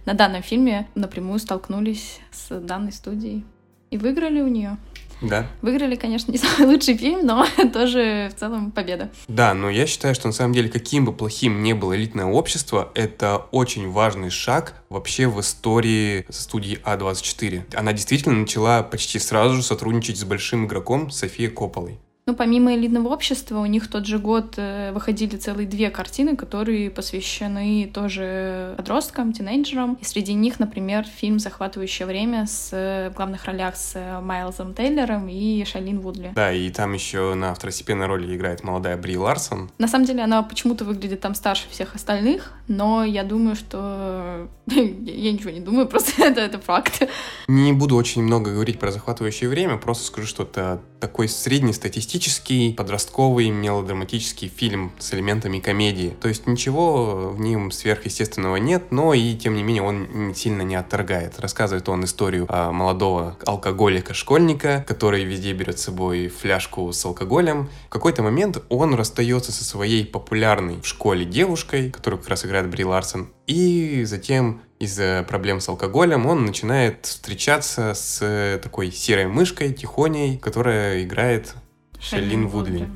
на 0.05 0.13
данном 0.13 0.43
фильме 0.43 0.87
напрямую 0.93 1.39
столкнулись 1.39 2.19
с 2.31 2.59
данной 2.59 2.91
студией 2.91 3.43
и 3.89 3.97
выиграли 3.97 4.41
у 4.41 4.47
нее. 4.47 4.77
Да. 5.21 5.47
Выиграли, 5.61 5.95
конечно, 5.95 6.31
не 6.33 6.37
самый 6.37 6.73
лучший 6.73 6.97
фильм, 6.97 7.25
но 7.25 7.45
тоже 7.73 8.31
в 8.35 8.39
целом 8.39 8.71
победа. 8.71 9.09
Да, 9.27 9.53
но 9.53 9.69
я 9.69 9.85
считаю, 9.87 10.15
что 10.15 10.27
на 10.27 10.33
самом 10.33 10.53
деле, 10.53 10.69
каким 10.69 11.05
бы 11.05 11.13
плохим 11.13 11.63
ни 11.63 11.73
было 11.73 11.95
элитное 11.95 12.25
общество, 12.25 12.91
это 12.95 13.37
очень 13.51 13.89
важный 13.89 14.29
шаг 14.29 14.75
вообще 14.89 15.27
в 15.27 15.39
истории 15.39 16.25
студии 16.29 16.79
А24. 16.83 17.75
Она 17.75 17.93
действительно 17.93 18.35
начала 18.35 18.83
почти 18.83 19.19
сразу 19.19 19.55
же 19.55 19.63
сотрудничать 19.63 20.17
с 20.17 20.23
большим 20.23 20.65
игроком 20.65 21.09
Софией 21.11 21.49
Копполой. 21.49 21.99
Ну, 22.29 22.35
помимо 22.35 22.75
элитного 22.75 23.07
общества, 23.07 23.57
у 23.57 23.65
них 23.65 23.87
тот 23.87 24.05
же 24.05 24.19
год 24.19 24.53
э, 24.57 24.91
выходили 24.91 25.35
целые 25.35 25.67
две 25.67 25.89
картины, 25.89 26.35
которые 26.35 26.91
посвящены 26.91 27.89
тоже 27.91 28.75
подросткам, 28.77 29.33
тинейджерам. 29.33 29.97
И 29.99 30.05
среди 30.05 30.35
них, 30.35 30.59
например, 30.59 31.05
фильм 31.05 31.39
«Захватывающее 31.39 32.05
время» 32.05 32.45
с, 32.45 32.69
э, 32.71 33.09
в 33.09 33.15
главных 33.15 33.45
ролях 33.45 33.75
с 33.75 33.93
э, 33.95 34.21
Майлзом 34.21 34.75
Тейлором 34.75 35.27
и 35.27 35.65
Шалин 35.65 36.01
Вудли. 36.01 36.31
Да, 36.35 36.53
и 36.53 36.69
там 36.69 36.93
еще 36.93 37.33
на 37.33 37.51
второстепенной 37.55 38.05
роли 38.05 38.35
играет 38.35 38.63
молодая 38.63 38.95
Бри 38.95 39.17
Ларсон. 39.17 39.71
На 39.79 39.87
самом 39.87 40.05
деле 40.05 40.21
она 40.21 40.43
почему-то 40.43 40.85
выглядит 40.85 41.21
там 41.21 41.33
старше 41.33 41.67
всех 41.71 41.95
остальных, 41.95 42.53
но 42.67 43.03
я 43.03 43.23
думаю, 43.23 43.55
что... 43.55 44.47
я 44.67 45.31
ничего 45.31 45.49
не 45.49 45.61
думаю, 45.61 45.87
просто 45.89 46.25
это, 46.25 46.41
это 46.41 46.59
факт. 46.59 47.09
Не 47.47 47.73
буду 47.73 47.95
очень 47.95 48.21
много 48.21 48.51
говорить 48.51 48.77
про 48.77 48.91
«Захватывающее 48.91 49.49
время», 49.49 49.77
просто 49.77 50.05
скажу, 50.05 50.27
что 50.27 50.43
это 50.43 50.79
такой 50.99 51.27
среднестатистический 51.27 52.18
романтический, 52.19 52.73
подростковый, 52.73 53.49
мелодраматический 53.49 54.49
фильм 54.49 54.91
с 54.99 55.13
элементами 55.13 55.59
комедии. 55.59 56.17
То 56.21 56.27
есть 56.27 56.47
ничего 56.47 57.31
в 57.31 57.39
нем 57.39 57.71
сверхъестественного 57.71 58.57
нет, 58.57 58.91
но 58.91 59.13
и 59.13 59.35
тем 59.35 59.55
не 59.55 59.63
менее 59.63 59.83
он 59.83 60.33
сильно 60.35 60.63
не 60.63 60.75
отторгает. 60.75 61.39
Рассказывает 61.39 61.87
он 61.87 62.03
историю 62.03 62.45
а, 62.49 62.73
молодого 62.73 63.37
алкоголика-школьника, 63.45 64.83
который 64.85 65.23
везде 65.23 65.53
берет 65.53 65.79
с 65.79 65.83
собой 65.83 66.27
фляжку 66.27 66.91
с 66.91 67.05
алкоголем. 67.05 67.69
В 67.87 67.89
какой-то 67.89 68.21
момент 68.21 68.61
он 68.67 68.95
расстается 68.95 69.53
со 69.53 69.63
своей 69.63 70.05
популярной 70.05 70.81
в 70.81 70.85
школе 70.85 71.23
девушкой, 71.23 71.89
которую 71.89 72.19
как 72.19 72.29
раз 72.29 72.45
играет 72.45 72.69
Бри 72.69 72.83
Ларсон, 72.83 73.29
и 73.47 74.03
затем 74.03 74.61
из-за 74.79 75.25
проблем 75.27 75.59
с 75.59 75.69
алкоголем 75.69 76.25
он 76.25 76.45
начинает 76.45 77.05
встречаться 77.05 77.93
с 77.93 78.59
такой 78.61 78.91
серой 78.91 79.27
мышкой, 79.27 79.73
тихоней, 79.73 80.37
которая 80.37 81.03
играет 81.03 81.55
Шелин 81.99 82.47
Вудли. 82.47 82.89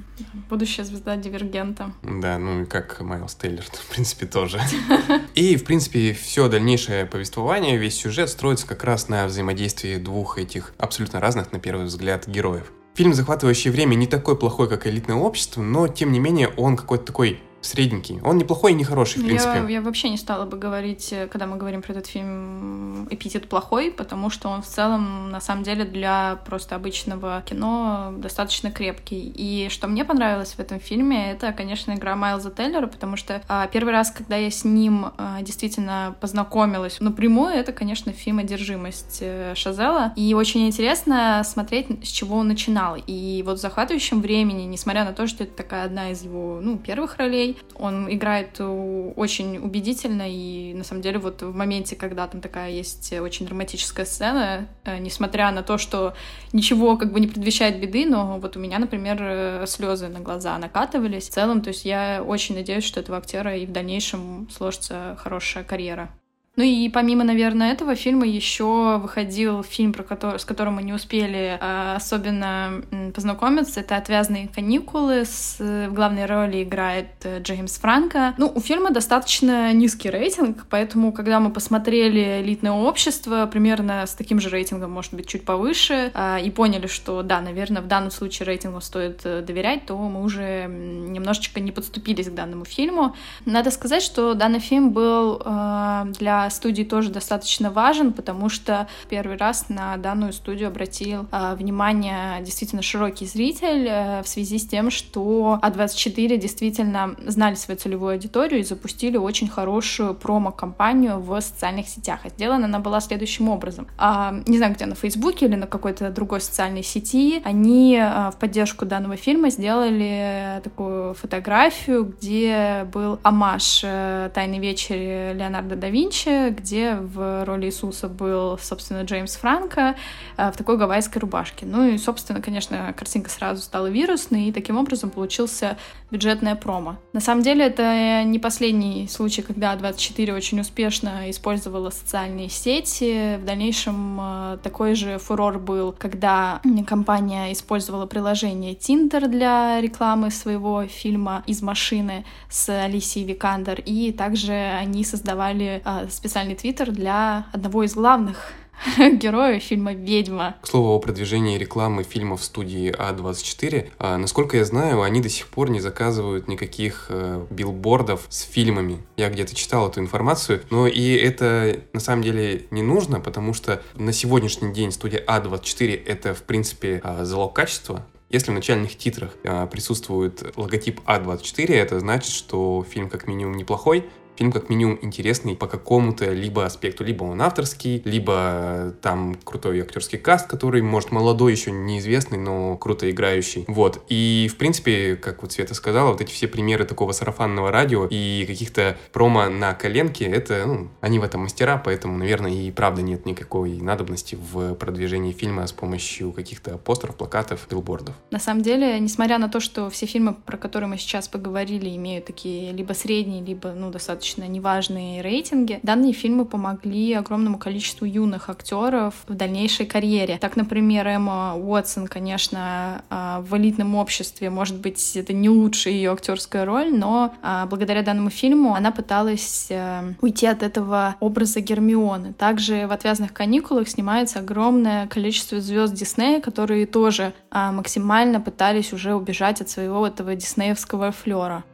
Будущая 0.49 0.85
звезда 0.85 1.15
Дивергента. 1.17 1.91
Да, 2.03 2.37
ну 2.37 2.61
и 2.61 2.65
как 2.65 3.01
Майлз 3.01 3.35
Тейлор, 3.35 3.63
в 3.71 3.93
принципе, 3.93 4.25
тоже. 4.25 4.61
И, 5.35 5.55
в 5.57 5.65
принципе, 5.65 6.13
все 6.13 6.47
дальнейшее 6.47 7.05
повествование, 7.05 7.77
весь 7.77 7.95
сюжет 7.95 8.29
строится 8.29 8.67
как 8.67 8.83
раз 8.83 9.09
на 9.09 9.25
взаимодействии 9.25 9.97
двух 9.97 10.37
этих 10.37 10.73
абсолютно 10.77 11.19
разных, 11.19 11.51
на 11.51 11.59
первый 11.59 11.85
взгляд, 11.85 12.27
героев. 12.27 12.71
Фильм 12.95 13.13
«Захватывающее 13.13 13.73
время» 13.73 13.95
не 13.95 14.05
такой 14.05 14.37
плохой, 14.37 14.69
как 14.69 14.85
«Элитное 14.85 15.15
общество», 15.15 15.61
но, 15.61 15.87
тем 15.87 16.11
не 16.11 16.19
менее, 16.19 16.49
он 16.49 16.77
какой-то 16.77 17.05
такой 17.05 17.41
средненький. 17.63 18.19
Он 18.23 18.37
не 18.37 18.43
плохой 18.43 18.73
и 18.73 18.75
не 18.75 18.83
хороший, 18.83 19.21
в 19.21 19.25
принципе. 19.25 19.63
Я, 19.63 19.69
я 19.69 19.81
вообще 19.81 20.09
не 20.09 20.17
стала 20.17 20.45
бы 20.45 20.57
говорить, 20.57 21.11
э, 21.11 21.27
когда 21.27 21.47
мы 21.47 21.57
говорим 21.57 21.81
про 21.81 21.93
этот 21.93 22.07
фильм, 22.07 23.07
эпитет 23.09 23.47
плохой, 23.47 23.91
потому 23.91 24.29
что 24.29 24.49
он 24.49 24.61
в 24.61 24.67
целом, 24.67 25.29
на 25.29 25.39
самом 25.39 25.63
деле, 25.63 25.85
для 25.85 26.39
просто 26.45 26.75
обычного 26.75 27.41
кино 27.45 28.13
достаточно 28.17 28.71
крепкий. 28.71 29.31
И 29.35 29.69
что 29.69 29.87
мне 29.87 30.05
понравилось 30.05 30.53
в 30.53 30.59
этом 30.59 30.79
фильме, 30.79 31.31
это, 31.31 31.53
конечно, 31.53 31.93
игра 31.93 32.15
Майлза 32.15 32.51
Теллера, 32.51 32.87
потому 32.87 33.17
что 33.17 33.41
а, 33.47 33.67
первый 33.67 33.93
раз, 33.93 34.11
когда 34.11 34.35
я 34.35 34.51
с 34.51 34.63
ним 34.63 35.07
а, 35.17 35.41
действительно 35.41 36.15
познакомилась 36.19 36.99
напрямую, 36.99 37.53
это, 37.53 37.71
конечно, 37.71 38.11
фильм 38.11 38.39
«Одержимость» 38.39 39.19
э, 39.21 39.53
Шазела. 39.55 40.13
И 40.15 40.33
очень 40.33 40.67
интересно 40.67 41.41
смотреть, 41.45 41.87
с 42.05 42.09
чего 42.09 42.37
он 42.37 42.47
начинал. 42.47 42.97
И 43.07 43.43
вот 43.45 43.57
в 43.57 43.61
захватывающем 43.61 44.21
времени, 44.21 44.63
несмотря 44.63 45.05
на 45.05 45.13
то, 45.13 45.27
что 45.27 45.43
это 45.43 45.53
такая 45.53 45.85
одна 45.85 46.11
из 46.11 46.23
его, 46.23 46.59
ну, 46.61 46.77
первых 46.77 47.17
ролей, 47.17 47.52
он 47.75 48.11
играет 48.13 48.59
очень 48.59 49.57
убедительно, 49.57 50.23
и 50.27 50.73
на 50.73 50.83
самом 50.83 51.01
деле 51.01 51.19
вот 51.19 51.41
в 51.41 51.55
моменте, 51.55 51.95
когда 51.95 52.27
там 52.27 52.41
такая 52.41 52.71
есть 52.71 53.13
очень 53.13 53.45
драматическая 53.45 54.05
сцена, 54.05 54.67
э, 54.83 54.97
несмотря 54.97 55.51
на 55.51 55.63
то, 55.63 55.77
что 55.77 56.13
ничего 56.51 56.97
как 56.97 57.11
бы 57.11 57.19
не 57.19 57.27
предвещает 57.27 57.79
беды, 57.79 58.05
но 58.05 58.39
вот 58.39 58.57
у 58.57 58.59
меня, 58.59 58.79
например, 58.79 59.17
э, 59.21 59.65
слезы 59.67 60.07
на 60.07 60.19
глаза 60.19 60.57
накатывались. 60.57 61.29
В 61.29 61.33
целом, 61.33 61.61
то 61.61 61.69
есть 61.69 61.85
я 61.85 62.23
очень 62.25 62.55
надеюсь, 62.55 62.83
что 62.83 62.99
этого 62.99 63.17
актера 63.17 63.55
и 63.55 63.65
в 63.65 63.71
дальнейшем 63.71 64.49
сложится 64.51 65.17
хорошая 65.19 65.63
карьера. 65.63 66.09
Ну 66.55 66.63
и 66.63 66.87
помимо, 66.89 67.23
наверное, 67.23 67.73
этого 67.73 67.95
фильма 67.95 68.27
еще 68.27 68.99
выходил 68.99 69.63
фильм, 69.63 69.91
про 69.91 70.03
который, 70.03 70.37
с 70.37 70.45
которым 70.45 70.75
мы 70.75 70.83
не 70.83 70.93
успели 70.93 71.57
э, 71.59 71.95
особенно 71.95 72.83
познакомиться. 73.15 73.79
Это 73.79 73.97
«Отвязные 73.97 74.47
каникулы». 74.49 75.25
С, 75.25 75.57
в 75.59 75.93
главной 75.93 76.27
роли 76.27 76.61
играет 76.61 77.07
э, 77.23 77.41
Джеймс 77.41 77.79
Франко. 77.79 78.35
Ну, 78.37 78.51
у 78.53 78.59
фильма 78.59 78.91
достаточно 78.91 79.73
низкий 79.73 80.11
рейтинг, 80.11 80.67
поэтому, 80.69 81.11
когда 81.11 81.39
мы 81.39 81.49
посмотрели 81.49 82.43
«Элитное 82.43 82.73
общество», 82.73 83.47
примерно 83.47 84.05
с 84.05 84.13
таким 84.13 84.39
же 84.39 84.49
рейтингом, 84.49 84.91
может 84.91 85.15
быть, 85.15 85.27
чуть 85.27 85.45
повыше, 85.45 86.11
э, 86.13 86.37
и 86.43 86.51
поняли, 86.51 86.85
что, 86.85 87.23
да, 87.23 87.41
наверное, 87.41 87.81
в 87.81 87.87
данном 87.87 88.11
случае 88.11 88.45
рейтингу 88.45 88.79
стоит 88.79 89.21
э, 89.23 89.41
доверять, 89.41 89.87
то 89.87 89.97
мы 89.97 90.21
уже 90.21 90.67
немножечко 90.67 91.59
не 91.59 91.71
подступились 91.71 92.29
к 92.29 92.33
данному 92.35 92.65
фильму. 92.65 93.15
Надо 93.45 93.71
сказать, 93.71 94.03
что 94.03 94.35
данный 94.35 94.59
фильм 94.59 94.91
был 94.91 95.41
э, 95.43 96.05
для 96.19 96.42
студии 96.49 96.83
тоже 96.83 97.09
достаточно 97.09 97.71
важен, 97.71 98.13
потому 98.13 98.49
что 98.49 98.87
первый 99.09 99.37
раз 99.37 99.69
на 99.69 99.97
данную 99.97 100.33
студию 100.33 100.67
обратил 100.69 101.27
э, 101.31 101.55
внимание 101.55 102.41
действительно 102.41 102.81
широкий 102.81 103.25
зритель 103.25 103.87
э, 103.87 104.21
в 104.23 104.27
связи 104.27 104.59
с 104.59 104.67
тем, 104.67 104.91
что 104.91 105.59
А24 105.61 106.37
действительно 106.37 107.15
знали 107.25 107.55
свою 107.55 107.79
целевую 107.79 108.13
аудиторию 108.13 108.61
и 108.61 108.63
запустили 108.63 109.17
очень 109.17 109.47
хорошую 109.47 110.13
промо-компанию 110.13 111.19
в 111.19 111.39
социальных 111.41 111.87
сетях. 111.87 112.21
А 112.23 112.29
сделана 112.29 112.65
она 112.65 112.79
была 112.79 113.01
следующим 113.01 113.49
образом. 113.49 113.87
А, 113.97 114.33
не 114.47 114.57
знаю, 114.57 114.73
где 114.73 114.85
на 114.85 114.95
Фейсбуке 114.95 115.45
или 115.45 115.55
на 115.55 115.67
какой-то 115.67 116.09
другой 116.09 116.41
социальной 116.41 116.83
сети, 116.83 117.41
они 117.43 117.99
а, 117.99 118.31
в 118.31 118.37
поддержку 118.37 118.85
данного 118.85 119.17
фильма 119.17 119.49
сделали 119.49 120.61
такую 120.63 121.13
фотографию, 121.13 122.05
где 122.05 122.87
был 122.91 123.19
амаш 123.23 123.81
э, 123.83 124.29
«Тайной 124.33 124.59
вечери» 124.59 125.33
Леонардо 125.33 125.75
да 125.75 125.89
Винчи, 125.89 126.29
где 126.57 126.95
в 126.95 127.45
роли 127.45 127.67
Иисуса 127.67 128.07
был, 128.07 128.57
собственно, 128.57 129.03
Джеймс 129.03 129.35
Франко 129.35 129.95
э, 130.37 130.51
в 130.51 130.57
такой 130.57 130.77
гавайской 130.77 131.19
рубашке. 131.19 131.65
Ну 131.65 131.87
и, 131.87 131.97
собственно, 131.97 132.41
конечно, 132.41 132.93
картинка 132.97 133.29
сразу 133.29 133.61
стала 133.61 133.87
вирусной, 133.87 134.45
и 134.45 134.51
таким 134.51 134.77
образом 134.77 135.09
получился 135.09 135.77
бюджетная 136.11 136.55
промо. 136.55 136.97
На 137.13 137.19
самом 137.19 137.43
деле, 137.43 137.65
это 137.65 138.23
не 138.23 138.39
последний 138.39 139.07
случай, 139.07 139.41
когда 139.41 139.75
24 139.75 140.33
очень 140.33 140.59
успешно 140.59 141.29
использовала 141.29 141.89
социальные 141.89 142.49
сети. 142.49 143.37
В 143.37 143.45
дальнейшем 143.45 144.19
э, 144.21 144.57
такой 144.63 144.95
же 144.95 145.17
фурор 145.17 145.59
был, 145.59 145.91
когда 145.97 146.61
компания 146.87 147.51
использовала 147.51 148.05
приложение 148.05 148.73
Tinder 148.73 149.27
для 149.27 149.81
рекламы 149.81 150.31
своего 150.31 150.85
фильма 150.85 151.43
«Из 151.47 151.61
машины» 151.61 152.25
с 152.49 152.69
Алисией 152.69 153.25
Викандер, 153.25 153.81
и 153.85 154.11
также 154.11 154.53
они 154.53 155.03
создавали 155.03 155.81
э, 155.83 156.07
специальный 156.23 156.55
твиттер 156.55 156.91
для 156.91 157.47
одного 157.51 157.83
из 157.83 157.95
главных 157.95 158.53
героя 158.97 159.59
фильма 159.59 159.91
«Ведьма». 159.91 160.55
К 160.61 160.67
слову 160.67 160.93
о 160.93 160.99
продвижении 160.99 161.57
рекламы 161.57 162.03
фильмов 162.03 162.39
в 162.39 162.43
студии 162.45 162.95
А24, 162.97 163.89
а, 163.99 164.17
насколько 164.17 164.55
я 164.55 164.63
знаю, 164.63 165.01
они 165.01 165.19
до 165.19 165.27
сих 165.27 165.47
пор 165.47 165.69
не 165.69 165.81
заказывают 165.81 166.47
никаких 166.47 167.07
а, 167.09 167.45
билбордов 167.49 168.25
с 168.29 168.43
фильмами. 168.43 168.99
Я 169.17 169.29
где-то 169.29 169.53
читал 169.53 169.89
эту 169.89 169.99
информацию, 169.99 170.61
но 170.69 170.87
и 170.87 171.13
это 171.15 171.81
на 171.91 171.99
самом 171.99 172.23
деле 172.23 172.67
не 172.71 172.83
нужно, 172.83 173.19
потому 173.19 173.53
что 173.53 173.81
на 173.95 174.13
сегодняшний 174.13 174.71
день 174.71 174.93
студия 174.93 175.21
А24 175.27 176.05
это, 176.05 176.33
в 176.33 176.43
принципе, 176.43 177.01
а, 177.03 177.25
залог 177.25 177.53
качества, 177.53 178.05
если 178.33 178.49
в 178.49 178.55
начальных 178.55 178.97
титрах 178.97 179.35
а, 179.43 179.67
присутствует 179.67 180.57
логотип 180.57 181.01
А24, 181.05 181.71
это 181.75 181.99
значит, 181.99 182.31
что 182.31 182.83
фильм 182.89 183.07
как 183.07 183.27
минимум 183.27 183.57
неплохой, 183.57 184.09
фильм 184.35 184.51
как 184.51 184.69
минимум 184.69 184.99
интересный 185.01 185.55
по 185.55 185.67
какому-то 185.67 186.31
либо 186.31 186.65
аспекту, 186.65 187.03
либо 187.03 187.23
он 187.23 187.41
авторский, 187.41 188.01
либо 188.05 188.93
там 189.01 189.35
крутой 189.43 189.81
актерский 189.81 190.17
каст, 190.17 190.47
который, 190.47 190.81
может, 190.81 191.11
молодой 191.11 191.51
еще 191.51 191.71
неизвестный, 191.71 192.37
но 192.37 192.77
круто 192.77 193.09
играющий. 193.09 193.65
Вот. 193.67 194.03
И, 194.09 194.49
в 194.51 194.57
принципе, 194.57 195.15
как 195.15 195.41
вот 195.41 195.51
Света 195.51 195.73
сказала, 195.73 196.11
вот 196.11 196.21
эти 196.21 196.31
все 196.31 196.47
примеры 196.47 196.85
такого 196.85 197.11
сарафанного 197.11 197.71
радио 197.71 198.07
и 198.09 198.45
каких-то 198.47 198.97
промо 199.11 199.49
на 199.49 199.73
коленке, 199.73 200.25
это, 200.25 200.65
ну, 200.65 200.89
они 201.01 201.19
в 201.19 201.23
этом 201.23 201.41
мастера, 201.41 201.81
поэтому, 201.83 202.17
наверное, 202.17 202.51
и 202.51 202.71
правда 202.71 203.01
нет 203.01 203.25
никакой 203.25 203.79
надобности 203.79 204.35
в 204.35 204.75
продвижении 204.75 205.31
фильма 205.31 205.67
с 205.67 205.71
помощью 205.71 206.31
каких-то 206.31 206.77
постеров, 206.77 207.15
плакатов, 207.15 207.67
билбордов. 207.69 208.15
На 208.31 208.39
самом 208.39 208.63
деле, 208.63 208.99
несмотря 208.99 209.37
на 209.37 209.49
то, 209.49 209.59
что 209.59 209.89
все 209.89 210.05
фильмы, 210.05 210.33
про 210.33 210.57
которые 210.57 210.89
мы 210.89 210.97
сейчас 210.97 211.27
поговорили, 211.27 211.95
имеют 211.95 212.25
такие 212.25 212.71
либо 212.71 212.93
средние, 212.93 213.43
либо, 213.43 213.71
ну, 213.71 213.91
достаточно 213.91 214.22
достаточно 214.23 214.47
неважные 214.47 215.21
рейтинги, 215.21 215.81
данные 215.83 216.13
фильмы 216.13 216.45
помогли 216.45 217.13
огромному 217.13 217.57
количеству 217.57 218.05
юных 218.05 218.49
актеров 218.49 219.13
в 219.27 219.33
дальнейшей 219.33 219.85
карьере. 219.85 220.37
Так, 220.39 220.55
например, 220.55 221.05
Эмма 221.07 221.55
Уотсон, 221.57 222.07
конечно, 222.07 223.03
а, 223.09 223.41
в 223.41 223.57
элитном 223.57 223.95
обществе, 223.95 224.49
может 224.49 224.77
быть, 224.77 225.17
это 225.17 225.33
не 225.33 225.49
лучшая 225.49 225.93
ее 225.93 226.13
актерская 226.13 226.63
роль, 226.63 226.93
но 226.93 227.33
а, 227.41 227.65
благодаря 227.65 228.01
данному 228.01 228.29
фильму 228.29 228.75
она 228.75 228.91
пыталась 228.91 229.67
э, 229.69 230.13
уйти 230.21 230.47
от 230.47 230.63
этого 230.63 231.15
образа 231.19 231.59
Гермионы. 231.59 232.31
Также 232.33 232.87
в 232.87 232.93
«Отвязных 232.93 233.33
каникулах» 233.33 233.89
снимается 233.89 234.39
огромное 234.39 235.07
количество 235.07 235.59
звезд 235.59 235.93
Диснея, 235.93 236.39
которые 236.39 236.85
тоже 236.85 237.33
а, 237.51 237.73
максимально 237.73 238.39
пытались 238.39 238.93
уже 238.93 239.15
убежать 239.15 239.59
от 239.59 239.69
своего 239.69 240.07
этого 240.07 240.33
диснеевского 240.33 241.11
флера. 241.11 241.65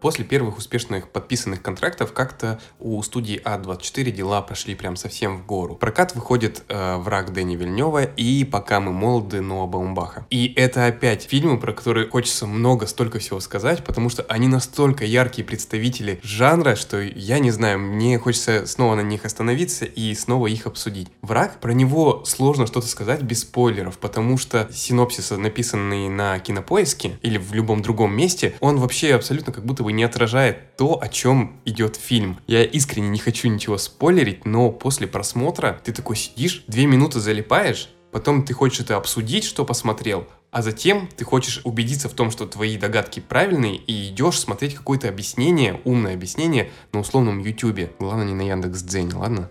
После 0.00 0.24
первых 0.24 0.58
успешных 0.58 1.08
подписанных 1.08 1.62
контрактов 1.62 2.12
как-то 2.12 2.60
у 2.78 3.02
студии 3.02 3.40
А24 3.42 4.10
дела 4.10 4.42
пошли 4.42 4.74
прям 4.74 4.94
совсем 4.94 5.38
в 5.38 5.46
гору. 5.46 5.74
прокат 5.74 6.14
выходит 6.14 6.64
э, 6.68 6.96
«Враг 6.98 7.32
Дэни 7.32 7.56
Вильнева» 7.56 8.04
и 8.04 8.44
«Пока 8.44 8.80
мы 8.80 8.92
молоды» 8.92 9.40
Ноа 9.40 9.66
Баумбаха. 9.66 10.26
И 10.28 10.52
это 10.54 10.86
опять 10.86 11.22
фильмы, 11.22 11.58
про 11.58 11.72
которые 11.72 12.08
хочется 12.08 12.46
много, 12.46 12.86
столько 12.86 13.18
всего 13.18 13.40
сказать, 13.40 13.84
потому 13.84 14.10
что 14.10 14.22
они 14.28 14.48
настолько 14.48 15.06
яркие 15.06 15.46
представители 15.46 16.20
жанра, 16.22 16.76
что 16.76 17.00
я 17.00 17.38
не 17.38 17.50
знаю, 17.50 17.78
мне 17.78 18.18
хочется 18.18 18.66
снова 18.66 18.96
на 18.96 19.02
них 19.02 19.24
остановиться 19.24 19.86
и 19.86 20.14
снова 20.14 20.46
их 20.48 20.66
обсудить. 20.66 21.08
«Враг» 21.22 21.58
про 21.58 21.72
него 21.72 22.22
сложно 22.26 22.66
что-то 22.66 22.86
сказать 22.86 23.22
без 23.22 23.40
спойлеров, 23.40 23.96
потому 23.96 24.36
что 24.36 24.68
синопсис, 24.70 25.30
написанный 25.30 26.10
на 26.10 26.38
кинопоиске 26.38 27.18
или 27.22 27.38
в 27.38 27.54
любом 27.54 27.80
другом 27.80 28.14
месте, 28.14 28.54
он 28.60 28.78
вообще 28.78 29.14
абсолютно 29.14 29.54
как 29.54 29.64
будто 29.64 29.85
бы 29.86 29.92
не 29.92 30.02
отражает 30.02 30.76
то, 30.76 31.00
о 31.00 31.08
чем 31.08 31.60
идет 31.64 31.94
фильм. 31.94 32.40
Я 32.48 32.64
искренне 32.64 33.08
не 33.08 33.20
хочу 33.20 33.46
ничего 33.48 33.78
спойлерить, 33.78 34.44
но 34.44 34.72
после 34.72 35.06
просмотра 35.06 35.80
ты 35.84 35.92
такой 35.92 36.16
сидишь, 36.16 36.64
две 36.66 36.86
минуты 36.86 37.20
залипаешь, 37.20 37.88
потом 38.10 38.42
ты 38.44 38.52
хочешь 38.52 38.80
это 38.80 38.96
обсудить, 38.96 39.44
что 39.44 39.64
посмотрел, 39.64 40.26
а 40.50 40.62
затем 40.62 41.08
ты 41.16 41.24
хочешь 41.24 41.60
убедиться 41.62 42.08
в 42.08 42.14
том, 42.14 42.32
что 42.32 42.46
твои 42.46 42.76
догадки 42.76 43.20
правильные, 43.20 43.76
и 43.76 44.08
идешь 44.08 44.40
смотреть 44.40 44.74
какое-то 44.74 45.08
объяснение, 45.08 45.80
умное 45.84 46.14
объяснение 46.14 46.72
на 46.92 46.98
условном 46.98 47.38
ютюбе. 47.38 47.92
Главное, 48.00 48.26
не 48.26 48.34
на 48.34 48.42
Яндекс.Дзене, 48.42 49.14
ладно? 49.14 49.50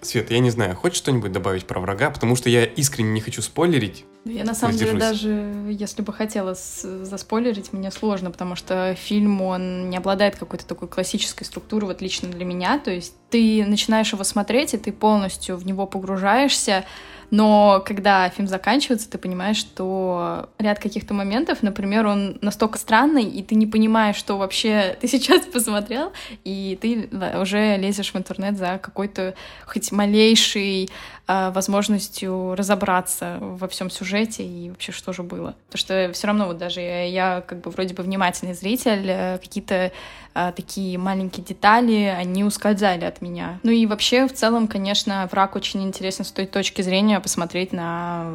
Свет, 0.00 0.30
я 0.30 0.38
не 0.38 0.50
знаю, 0.50 0.76
хочешь 0.76 0.98
что-нибудь 0.98 1.32
добавить 1.32 1.66
про 1.66 1.80
врага? 1.80 2.10
Потому 2.10 2.36
что 2.36 2.48
я 2.48 2.64
искренне 2.64 3.10
не 3.10 3.20
хочу 3.20 3.42
спойлерить. 3.42 4.04
Я 4.24 4.44
на 4.44 4.54
самом 4.54 4.76
деле 4.76 4.98
даже, 4.98 5.52
если 5.68 6.02
бы 6.02 6.12
хотела 6.12 6.54
заспойлерить, 6.54 7.72
мне 7.72 7.90
сложно, 7.90 8.30
потому 8.30 8.54
что 8.54 8.94
фильм, 8.94 9.42
он 9.42 9.90
не 9.90 9.96
обладает 9.96 10.36
какой-то 10.36 10.64
такой 10.64 10.86
классической 10.86 11.44
структурой, 11.44 11.86
вот 11.86 12.00
лично 12.00 12.28
для 12.28 12.44
меня. 12.44 12.78
То 12.78 12.92
есть 12.92 13.14
ты 13.30 13.64
начинаешь 13.66 14.12
его 14.12 14.22
смотреть, 14.22 14.74
и 14.74 14.78
ты 14.78 14.92
полностью 14.92 15.56
в 15.56 15.66
него 15.66 15.86
погружаешься, 15.86 16.84
но 17.32 17.82
когда 17.86 18.28
фильм 18.28 18.46
заканчивается, 18.46 19.10
ты 19.10 19.16
понимаешь, 19.16 19.56
что 19.56 20.50
ряд 20.58 20.78
каких-то 20.78 21.14
моментов, 21.14 21.62
например, 21.62 22.06
он 22.06 22.36
настолько 22.42 22.78
странный, 22.78 23.24
и 23.24 23.42
ты 23.42 23.54
не 23.54 23.66
понимаешь, 23.66 24.16
что 24.16 24.36
вообще 24.36 24.98
ты 25.00 25.08
сейчас 25.08 25.46
посмотрел, 25.46 26.12
и 26.44 26.78
ты 26.78 27.08
уже 27.40 27.78
лезешь 27.78 28.12
в 28.12 28.16
интернет 28.16 28.58
за 28.58 28.78
какой-то 28.82 29.34
хоть 29.64 29.90
малейшей 29.92 30.90
э, 31.21 31.21
возможностью 31.50 32.54
разобраться 32.54 33.38
во 33.40 33.68
всем 33.68 33.90
сюжете 33.90 34.44
и 34.44 34.70
вообще 34.70 34.92
что 34.92 35.12
же 35.12 35.22
было. 35.22 35.54
Потому 35.66 35.78
что 35.78 36.10
все 36.12 36.26
равно 36.26 36.46
вот 36.46 36.58
даже 36.58 36.80
я, 36.80 37.42
как 37.46 37.60
бы 37.60 37.70
вроде 37.70 37.94
бы 37.94 38.02
внимательный 38.02 38.54
зритель, 38.54 39.06
э, 39.08 39.38
какие-то 39.38 39.92
э, 40.34 40.52
такие 40.54 40.98
маленькие 40.98 41.44
детали, 41.44 42.14
они 42.16 42.44
ускользали 42.44 43.04
от 43.04 43.22
меня. 43.22 43.60
Ну 43.62 43.70
и 43.70 43.86
вообще 43.86 44.26
в 44.26 44.32
целом, 44.32 44.68
конечно, 44.68 45.28
враг 45.30 45.56
очень 45.56 45.82
интересен 45.82 46.24
с 46.24 46.32
той 46.32 46.46
точки 46.46 46.82
зрения 46.82 47.20
посмотреть 47.20 47.72
на 47.72 48.26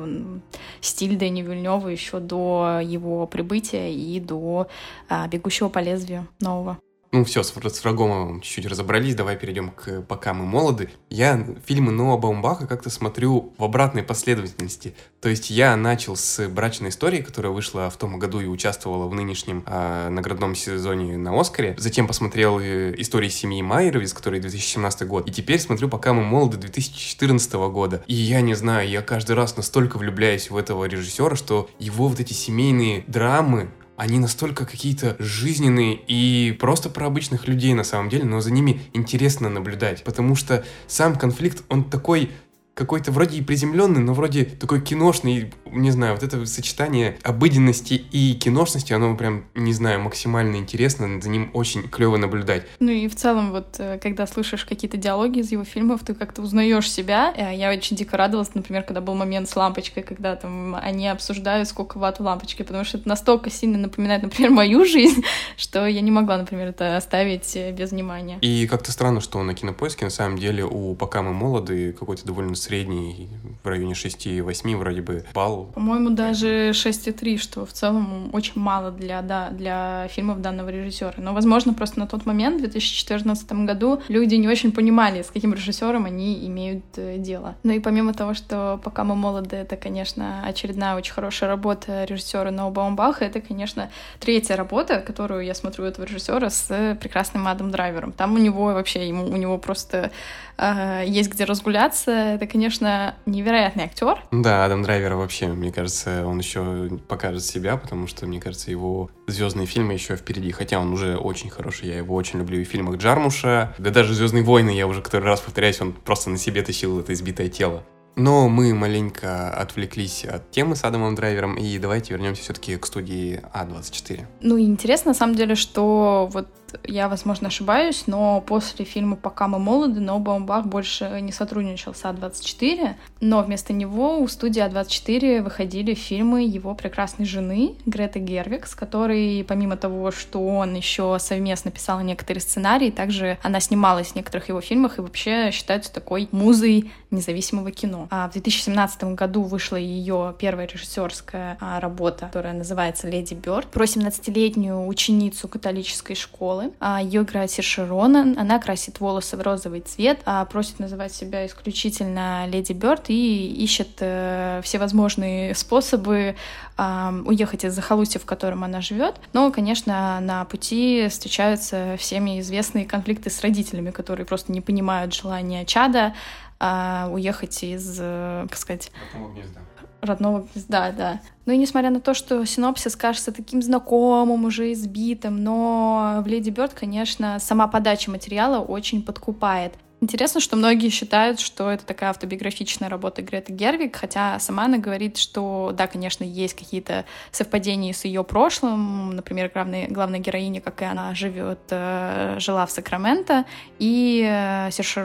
стиль 0.82 1.18
Дэни 1.18 1.42
Вильнева 1.42 1.88
еще 1.90 2.20
до 2.20 2.80
его 2.84 3.28
прибытия 3.28 3.92
и 3.92 4.20
до 4.20 4.68
а, 5.10 5.28
«Бегущего 5.28 5.70
по 5.70 5.80
лезвию» 5.80 6.28
нового. 6.40 6.78
Ну 7.12 7.24
все, 7.24 7.42
с, 7.42 7.54
с 7.54 7.84
врагом 7.84 8.42
чуть-чуть 8.42 8.66
разобрались, 8.66 9.16
давай 9.16 9.38
перейдем 9.38 9.72
к 9.72 10.02
«Пока 10.02 10.34
мы 10.34 10.46
молоды». 10.46 10.90
Я 11.10 11.48
фильмы 11.66 11.92
Ноа 11.92 12.18
Баумбаха 12.18 12.68
как-то 12.68 12.90
смотрю 12.90 13.54
в 13.58 13.64
обратной 13.64 14.04
последовательности. 14.04 14.94
То 15.22 15.30
есть 15.30 15.50
я 15.50 15.76
начал 15.78 16.18
с 16.18 16.48
«Брачной 16.50 16.90
истории», 16.90 17.22
которая 17.22 17.54
вышла 17.54 17.90
в 17.90 17.96
том 17.96 18.20
году 18.20 18.42
и 18.42 18.46
участвовала 18.46 19.08
в 19.08 19.16
нынешнем 19.16 19.64
э, 19.66 20.10
наградном 20.10 20.54
сезоне 20.54 21.18
на 21.18 21.40
«Оскаре». 21.40 21.76
Затем 21.78 22.08
посмотрел 22.08 22.60
э, 22.60 22.94
«Истории 22.98 23.30
семьи 23.30 23.62
Майеровиц», 23.62 24.14
который 24.14 24.42
2017 24.42 25.08
год. 25.08 25.30
И 25.30 25.32
теперь 25.32 25.60
смотрю 25.60 25.88
«Пока 25.88 26.14
мы 26.14 26.24
молоды» 26.24 26.58
2014 26.58 27.54
года. 27.54 28.04
И 28.08 28.14
я 28.14 28.42
не 28.42 28.54
знаю, 28.54 28.90
я 28.90 29.02
каждый 29.02 29.38
раз 29.38 29.56
настолько 29.56 29.98
влюбляюсь 29.98 30.50
в 30.50 30.58
этого 30.58 30.84
режиссера, 30.86 31.38
что 31.38 31.70
его 31.80 32.10
вот 32.10 32.20
эти 32.20 32.34
семейные 32.34 33.06
драмы, 33.08 33.72
они 33.98 34.20
настолько 34.20 34.66
какие-то 34.66 35.16
жизненные 35.18 36.00
и 36.08 36.56
просто 36.60 36.90
про 36.90 37.08
обычных 37.08 37.48
людей 37.48 37.74
на 37.74 37.84
самом 37.84 38.10
деле, 38.10 38.26
но 38.26 38.40
за 38.40 38.52
ними 38.54 38.84
интересно 38.94 39.50
наблюдать, 39.50 40.04
потому 40.04 40.36
что 40.36 40.64
сам 40.86 41.18
конфликт, 41.18 41.64
он 41.68 41.84
такой 41.84 42.32
какой-то 42.78 43.12
вроде 43.12 43.40
и 43.40 43.42
приземленный, 43.42 44.02
но 44.02 44.14
вроде 44.14 44.46
такой 44.46 44.82
киношный, 44.82 45.52
не 45.66 45.90
знаю, 45.90 46.14
вот 46.14 46.22
это 46.22 46.46
сочетание 46.46 47.18
обыденности 47.24 47.96
и 47.96 48.36
киношности, 48.36 48.94
оно 48.94 49.16
прям, 49.18 49.46
не 49.56 49.74
знаю, 49.74 50.00
максимально 50.02 50.58
интересно, 50.58 51.20
за 51.20 51.30
ним 51.30 51.50
очень 51.54 51.90
клево 51.90 52.18
наблюдать. 52.18 52.66
Ну 52.80 52.92
и 52.92 53.08
в 53.08 53.16
целом 53.16 53.52
вот, 53.52 53.78
э, 53.80 53.98
когда 53.98 54.28
слышишь 54.28 54.64
какие-то 54.64 54.96
диалоги 54.96 55.40
из 55.40 55.52
его 55.52 55.64
фильмов, 55.64 56.02
ты 56.06 56.14
как-то 56.14 56.44
узнаешь 56.44 56.90
себя. 56.90 57.34
Э, 57.36 57.56
я 57.56 57.72
очень 57.72 57.98
дико 57.98 58.16
радовалась, 58.16 58.54
например, 58.54 58.84
когда 58.84 59.02
был 59.02 59.16
момент 59.16 59.50
с 59.50 59.56
лампочкой, 59.56 60.04
когда 60.04 60.36
там 60.36 60.76
они 60.76 61.08
обсуждают, 61.08 61.68
сколько 61.68 61.98
ватт 61.98 62.20
в 62.20 62.24
лампочке, 62.24 62.64
потому 62.64 62.84
что 62.84 63.00
это 63.00 63.10
настолько 63.10 63.50
сильно 63.50 63.80
напоминает, 63.80 64.22
например, 64.22 64.52
мою 64.52 64.86
жизнь, 64.86 65.24
что 65.58 65.88
я 65.88 66.02
не 66.02 66.12
могла, 66.12 66.38
например, 66.38 66.68
это 66.68 66.96
оставить 66.96 67.56
э, 67.56 67.72
без 67.72 67.90
внимания. 67.90 68.38
И 68.42 68.68
как-то 68.68 68.92
странно, 68.92 69.20
что 69.20 69.42
на 69.42 69.56
кинопоиске 69.56 70.06
на 70.06 70.12
самом 70.12 70.38
деле 70.38 70.64
у 70.64 70.94
«Пока 70.94 71.24
мы 71.24 71.34
молоды» 71.34 71.94
какой-то 71.94 72.24
довольно 72.24 72.56
средний, 72.68 73.30
в 73.64 73.68
районе 73.68 73.94
6-8 73.94 74.76
вроде 74.76 75.02
бы 75.02 75.26
балл. 75.34 75.70
По-моему, 75.74 76.10
даже 76.10 76.72
6,3, 76.72 77.38
что 77.38 77.66
в 77.66 77.72
целом 77.72 78.30
очень 78.34 78.54
мало 78.56 78.92
для, 78.92 79.22
да, 79.22 79.50
для 79.50 80.08
фильмов 80.10 80.42
данного 80.42 80.70
режиссера. 80.70 81.14
Но, 81.18 81.34
возможно, 81.34 81.74
просто 81.74 82.00
на 82.00 82.08
тот 82.08 82.26
момент, 82.26 82.58
в 82.58 82.60
2014 82.60 83.52
году, 83.66 84.02
люди 84.10 84.36
не 84.36 84.48
очень 84.48 84.72
понимали, 84.72 85.22
с 85.22 85.28
каким 85.28 85.54
режиссером 85.54 86.06
они 86.06 86.46
имеют 86.48 86.84
э, 86.98 87.18
дело. 87.18 87.56
Ну 87.64 87.72
и 87.72 87.80
помимо 87.80 88.14
того, 88.14 88.34
что 88.34 88.80
«Пока 88.84 89.04
мы 89.04 89.16
молоды»— 89.16 89.56
это, 89.58 89.78
конечно, 89.78 90.44
очередная 90.46 90.96
очень 90.96 91.14
хорошая 91.14 91.50
работа 91.50 92.04
режиссера 92.04 92.52
Ноу 92.52 92.72
Баумбаха, 92.72 93.26
это, 93.26 93.40
конечно, 93.40 93.90
третья 94.20 94.56
работа, 94.56 95.00
которую 95.00 95.46
я 95.46 95.54
смотрю 95.54 95.86
этого 95.86 96.06
режиссера 96.06 96.50
с 96.50 96.98
прекрасным 97.02 97.48
Адам 97.48 97.72
Драйвером. 97.72 98.12
Там 98.12 98.36
у 98.36 98.38
него 98.38 98.66
вообще, 98.66 99.08
ему, 99.08 99.26
у 99.26 99.38
него 99.38 99.58
просто 99.58 100.12
э, 100.58 101.04
есть 101.08 101.32
где 101.32 101.46
разгуляться. 101.46 102.12
Это, 102.12 102.48
конечно, 102.48 103.16
невероятный 103.26 103.86
актер. 103.86 104.22
Да, 104.32 104.66
Адам 104.66 104.84
Драйвер 104.84 105.16
вообще, 105.16 105.48
мне 105.48 105.72
кажется, 105.72 106.26
он 106.26 106.40
еще 106.40 106.90
покажет 107.08 107.44
себя, 107.44 107.78
потому 107.78 108.08
что, 108.08 108.26
мне 108.26 108.40
кажется, 108.40 108.72
его 108.72 109.10
звездные 109.28 109.68
фильмы 109.68 109.94
еще 109.94 110.16
впереди. 110.16 110.52
Хотя 110.52 110.80
он 110.80 110.92
уже 110.92 111.18
очень 111.18 111.50
хороший, 111.50 111.88
я 111.90 111.98
его 111.98 112.16
очень 112.16 112.40
люблю 112.40 112.60
и 112.60 112.64
в 112.64 112.68
фильмах 112.68 112.98
Джармуша. 112.98 113.74
Да 113.78 113.90
даже 113.90 114.14
Звездные 114.14 114.44
войны, 114.44 114.72
я 114.72 114.88
уже 114.88 115.02
который 115.02 115.26
раз 115.26 115.42
повторяюсь, 115.42 115.80
он 115.80 115.94
просто 115.94 116.30
на 116.30 116.38
себе 116.38 116.64
тащил 116.64 117.00
это 117.00 117.14
избитое 117.14 117.50
тело. 117.50 117.84
Но 118.18 118.50
мы 118.50 118.74
маленько 118.74 119.52
отвлеклись 119.52 120.26
от 120.26 120.50
темы 120.50 120.76
с 120.76 120.84
Адамом 120.84 121.14
Драйвером, 121.14 121.56
и 121.56 121.78
давайте 121.78 122.14
вернемся 122.14 122.42
все-таки 122.42 122.76
к 122.76 122.86
студии 122.88 123.44
А24. 123.54 124.26
Ну, 124.42 124.60
интересно, 124.60 125.12
на 125.12 125.14
самом 125.14 125.36
деле, 125.36 125.54
что 125.54 126.28
вот 126.34 126.48
я, 126.84 127.10
возможно, 127.10 127.48
ошибаюсь, 127.48 128.04
но 128.08 128.42
после 128.42 128.86
фильма 128.86 129.16
«Пока 129.16 129.48
мы 129.48 129.60
молоды» 129.60 130.00
Ноу 130.00 130.20
Бах 130.20 130.66
больше 130.66 131.20
не 131.22 131.32
сотрудничал 131.32 131.94
с 131.94 132.04
А24, 132.04 132.96
но 133.22 133.42
вместо 133.42 133.74
него 133.74 134.20
у 134.20 134.28
студии 134.28 134.64
А24 134.64 135.42
выходили 135.42 135.94
фильмы 135.94 136.44
его 136.44 136.76
прекрасной 136.76 137.26
жены 137.26 137.76
Греты 137.86 138.20
Гервик, 138.20 138.68
с 138.68 138.76
которой, 138.76 139.44
помимо 139.48 139.78
того, 139.78 140.12
что 140.12 140.46
он 140.46 140.76
еще 140.76 141.18
совместно 141.20 141.72
писал 141.72 142.02
некоторые 142.02 142.42
сценарии, 142.42 142.90
также 142.90 143.38
она 143.44 143.60
снималась 143.60 144.10
в 144.10 144.16
некоторых 144.16 144.50
его 144.50 144.62
фильмах 144.62 144.98
и 144.98 145.02
вообще 145.02 145.52
считается 145.52 145.94
такой 145.94 146.28
музой 146.32 146.92
независимого 147.12 147.72
кино. 147.72 148.08
А 148.12 148.28
в 148.30 148.34
2017 148.34 149.16
году 149.16 149.44
вышла 149.44 149.78
ее 149.78 150.36
первая 150.38 150.68
режиссерская 150.68 151.58
а, 151.60 151.80
работа, 151.80 152.26
которая 152.28 152.54
называется 152.54 153.08
«Леди 153.08 153.34
Бёрд», 153.34 153.68
про 153.68 153.86
17-летнюю 153.86 154.86
ученицу 154.88 155.48
католической 155.48 156.16
школы, 156.16 156.57
школы. 156.58 156.74
А, 156.80 157.02
Ее 157.02 157.22
играет 157.22 157.52
Сирша 157.52 157.86
Ронан. 157.86 158.38
Она 158.38 158.60
красит 158.60 159.00
волосы 159.00 159.38
в 159.38 159.42
розовый 159.42 159.82
цвет, 159.82 160.20
а 160.26 160.46
просит 160.46 160.80
называть 160.80 161.14
себя 161.14 161.46
исключительно 161.46 162.46
Леди 162.48 162.74
Бёрд 162.74 163.10
и 163.10 163.48
ищет 163.64 163.98
э, 164.00 164.62
всевозможные 164.64 165.56
способы 165.56 166.36
э, 166.78 167.22
уехать 167.26 167.66
из 167.66 167.74
захолустья, 167.74 168.20
в 168.20 168.26
котором 168.26 168.64
она 168.64 168.82
живет. 168.82 169.16
Но, 169.34 169.52
конечно, 169.52 170.20
на 170.22 170.46
пути 170.46 171.08
встречаются 171.10 171.96
всеми 171.98 172.40
известные 172.40 172.86
конфликты 172.86 173.30
с 173.30 173.42
родителями, 173.42 173.92
которые 173.92 174.26
просто 174.26 174.52
не 174.52 174.62
понимают 174.62 175.14
желания 175.14 175.66
чада 175.66 176.14
уехать 176.60 177.64
из, 177.64 177.98
э, 178.00 178.48
как 178.50 178.58
сказать... 178.58 178.92
Гнезда 179.14 179.67
родного 180.02 180.48
гнезда, 180.54 180.92
да. 180.92 181.22
Ну 181.46 181.54
и 181.54 181.58
несмотря 181.58 181.90
на 181.90 182.00
то, 182.00 182.14
что 182.14 182.46
синопсис 182.46 182.96
кажется 182.96 183.32
таким 183.32 183.62
знакомым, 183.62 184.46
уже 184.46 184.72
избитым, 184.74 185.44
но 185.44 186.22
в 186.24 186.28
«Леди 186.28 186.50
Бёрд», 186.50 186.74
конечно, 186.74 187.40
сама 187.40 187.68
подача 187.68 188.12
материала 188.12 188.60
очень 188.60 189.02
подкупает. 189.02 189.74
Интересно, 190.00 190.40
что 190.40 190.56
многие 190.56 190.90
считают, 190.90 191.40
что 191.40 191.72
это 191.72 191.84
такая 191.84 192.12
автобиографичная 192.12 192.88
работа 192.88 193.24
Греты 193.24 193.52
Гервик, 193.52 193.96
хотя 193.96 194.38
сама 194.38 194.66
она 194.66 194.78
говорит, 194.78 195.18
что 195.18 195.74
да, 195.76 195.88
конечно, 195.88 196.24
есть 196.24 196.54
какие-то 196.54 197.06
совпадения 197.32 197.94
с 197.94 198.06
ее 198.06 198.24
прошлым. 198.24 199.16
Например, 199.16 199.50
главная, 199.52 199.88
главная 199.88 200.20
героиня, 200.20 200.62
как 200.62 200.84
и 200.84 200.86
она, 200.86 201.16
живет, 201.16 201.60
э, 201.72 202.36
жила 202.40 202.68
в 202.68 202.72
Сакраменто, 202.72 203.46
и 203.80 204.24
э, 204.24 204.70
Серша 204.70 205.04